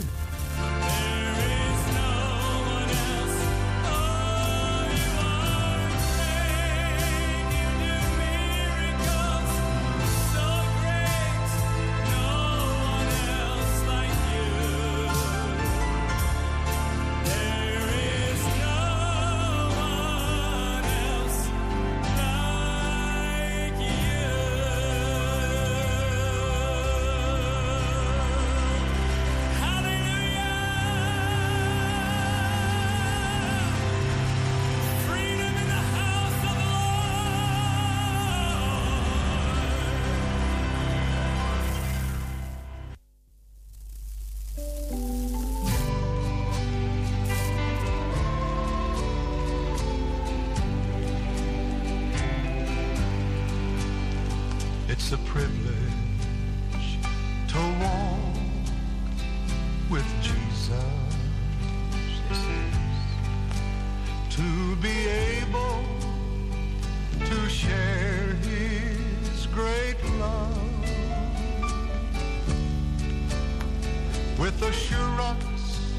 with 74.39 74.61
assurance 74.63 75.93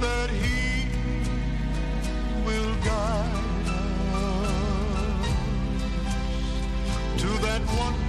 that 0.00 0.30
He 0.30 0.88
will 2.46 2.74
guide 2.76 3.68
us 4.14 5.28
to 7.18 7.28
that 7.42 7.60
one. 7.78 8.03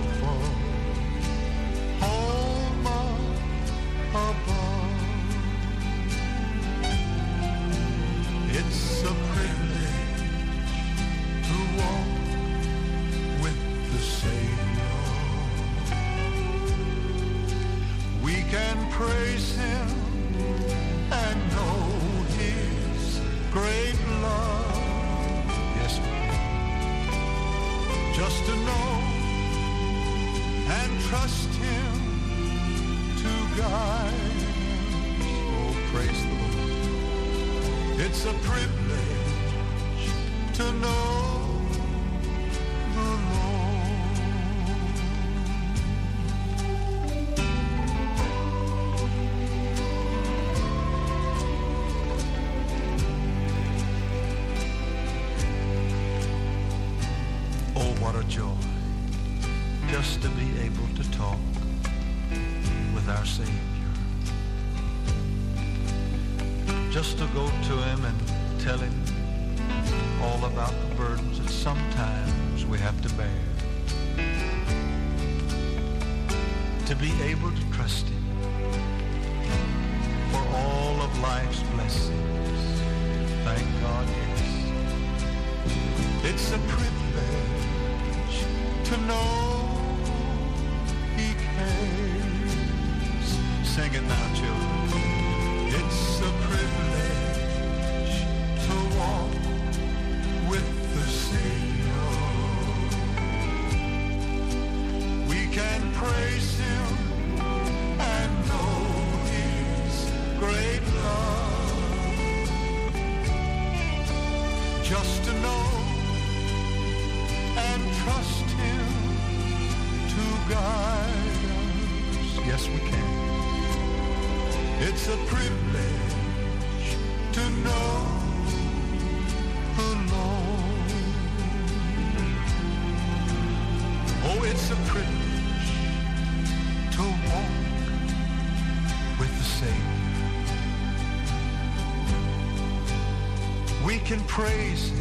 praise. 144.36 144.95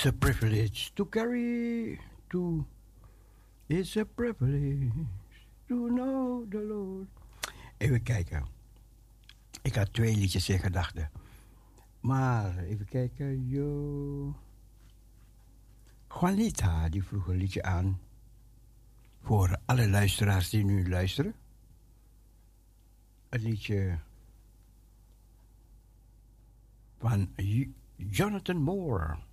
It's 0.00 0.08
a 0.08 0.12
privilege 0.12 0.94
to 0.96 1.04
carry 1.04 2.00
to. 2.30 2.64
It's 3.68 3.96
a 3.96 4.06
privilege 4.06 4.88
to 5.68 5.88
know 5.92 6.46
the 6.48 6.58
Lord. 6.58 7.06
Even 7.76 8.02
kijken. 8.02 8.46
Ik 9.62 9.74
had 9.74 9.92
twee 9.92 10.16
liedjes 10.16 10.48
in 10.48 10.58
gedachten. 10.58 11.10
Maar 12.00 12.58
even 12.58 12.86
kijken. 12.86 13.48
Yo. 13.48 14.34
Juanita, 16.08 16.88
die 16.88 17.04
vroeg 17.04 17.26
een 17.26 17.36
liedje 17.36 17.62
aan. 17.62 18.00
Voor 19.22 19.58
alle 19.64 19.88
luisteraars 19.88 20.50
die 20.50 20.64
nu 20.64 20.88
luisteren. 20.88 21.34
Het 23.28 23.42
liedje 23.42 23.98
van 26.98 27.28
Jonathan 27.96 28.56
Moore. 28.56 29.28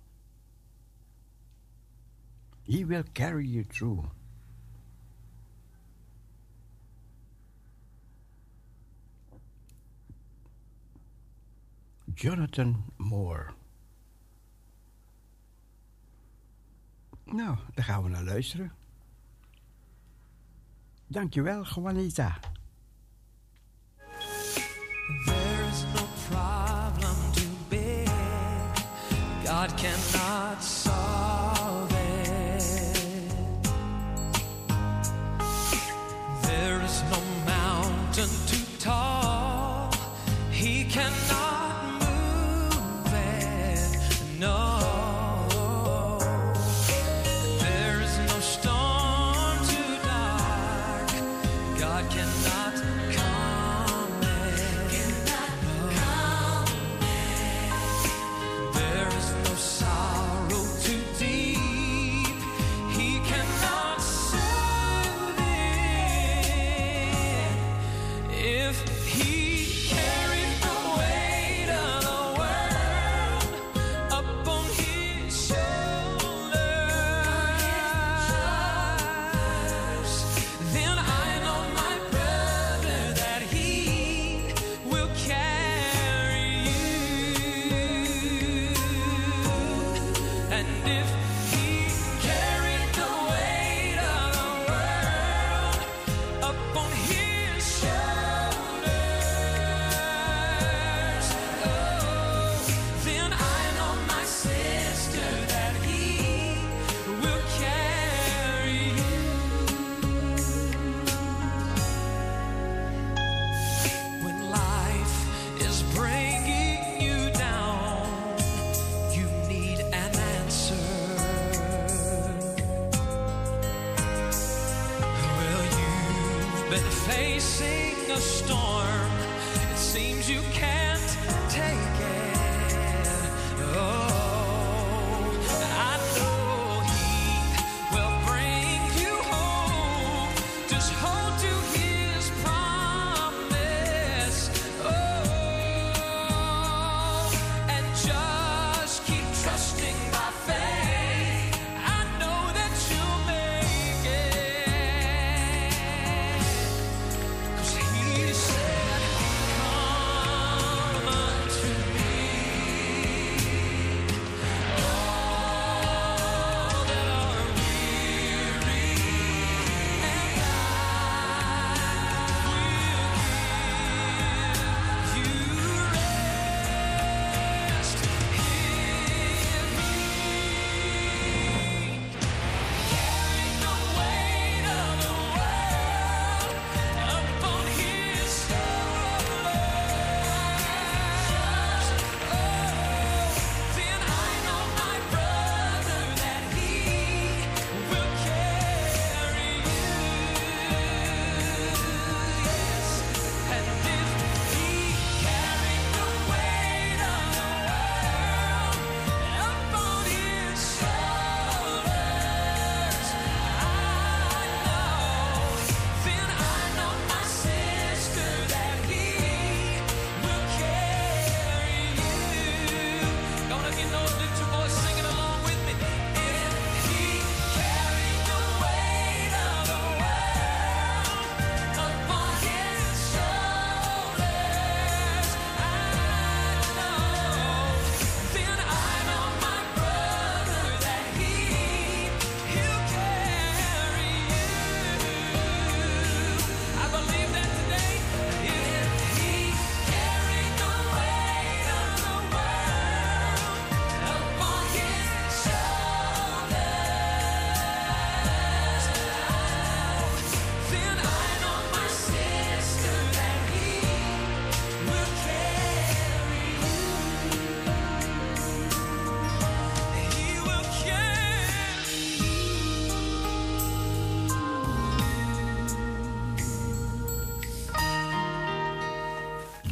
He 2.68 2.84
will 2.84 3.04
carry 3.14 3.46
you 3.46 3.64
through. 3.64 4.10
Jonathan 12.14 12.84
Moore. 12.98 13.46
Nou, 17.24 17.56
daar 17.74 17.84
gaan 17.84 18.02
we 18.02 18.08
naar 18.08 18.24
luisteren. 18.24 18.72
Dankjewel, 21.06 21.64
Juanita. 21.64 22.38
There 25.24 25.68
is 25.70 25.84
no 25.94 26.06
problem 26.30 27.32
to 27.32 27.42
be. 27.68 28.04
God 29.44 29.74
cannot 29.76 30.62
solve. 30.62 31.07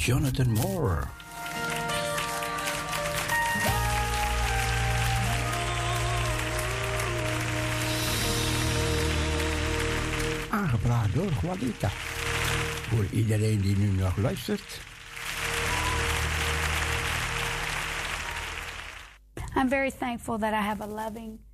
Jonathan 0.07 0.53
Moore. 0.53 1.09
Ah, 10.51 10.75
Door 11.15 11.31
Juanita. 11.43 11.89
Voor 12.89 13.05
iedereen 13.11 13.61
die 13.61 13.77
nu 13.77 13.91
nog 13.91 14.17
luistert. 14.17 14.81
I'm 19.57 19.69
very 19.69 19.91
thankful 19.91 20.39
that 20.39 20.53
I 20.53 20.63
have 20.63 20.83
a 20.83 20.87
loving 20.87 21.46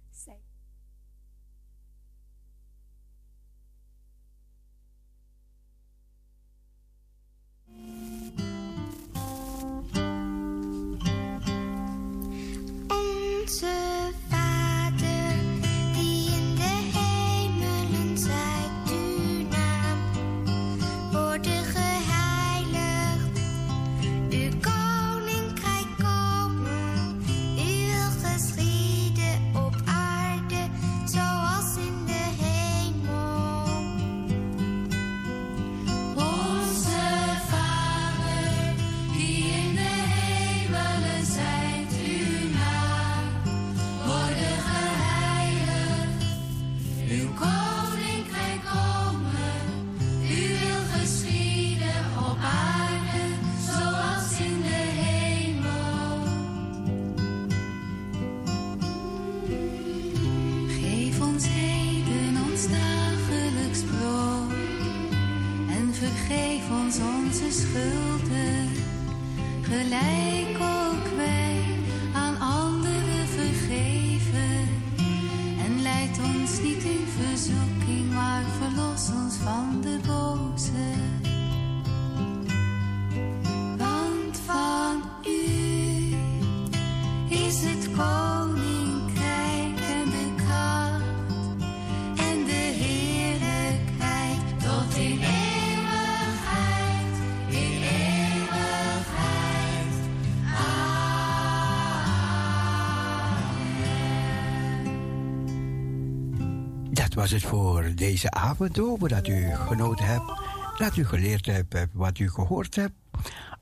het 107.33 107.43
voor 107.43 107.93
deze 107.95 108.31
avond. 108.31 108.77
Hopen 108.77 109.09
dat 109.09 109.29
u 109.29 109.55
genoten 109.55 110.05
hebt. 110.05 110.33
Dat 110.79 110.97
u 110.97 111.07
geleerd 111.07 111.47
hebt 111.47 111.75
wat 111.93 112.19
u 112.19 112.31
gehoord 112.31 112.75
hebt. 112.75 112.95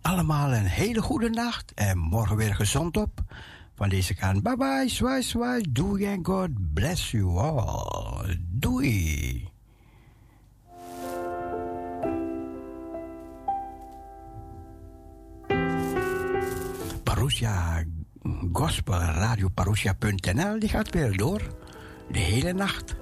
Allemaal 0.00 0.52
een 0.52 0.66
hele 0.66 1.02
goede 1.02 1.30
nacht. 1.30 1.72
En 1.74 1.98
morgen 1.98 2.36
weer 2.36 2.54
gezond 2.54 2.96
op. 2.96 3.20
Van 3.74 3.88
deze 3.88 4.14
kant. 4.14 4.42
Bye 4.42 4.56
bye. 4.56 4.88
Zwaai, 4.88 5.22
zwaai. 5.22 5.64
Doei 5.70 6.04
en 6.04 6.24
God 6.24 6.74
bless 6.74 7.10
you 7.10 7.38
all. 7.38 8.38
Doei. 8.48 9.48
Parousia 17.02 17.84
Gospel 18.52 18.98
Radio 18.98 19.48
Parousia.nl 19.48 20.58
die 20.58 20.68
gaat 20.68 20.90
weer 20.90 21.16
door. 21.16 21.40
De 22.12 22.18
hele 22.18 22.52
nacht. 22.52 22.96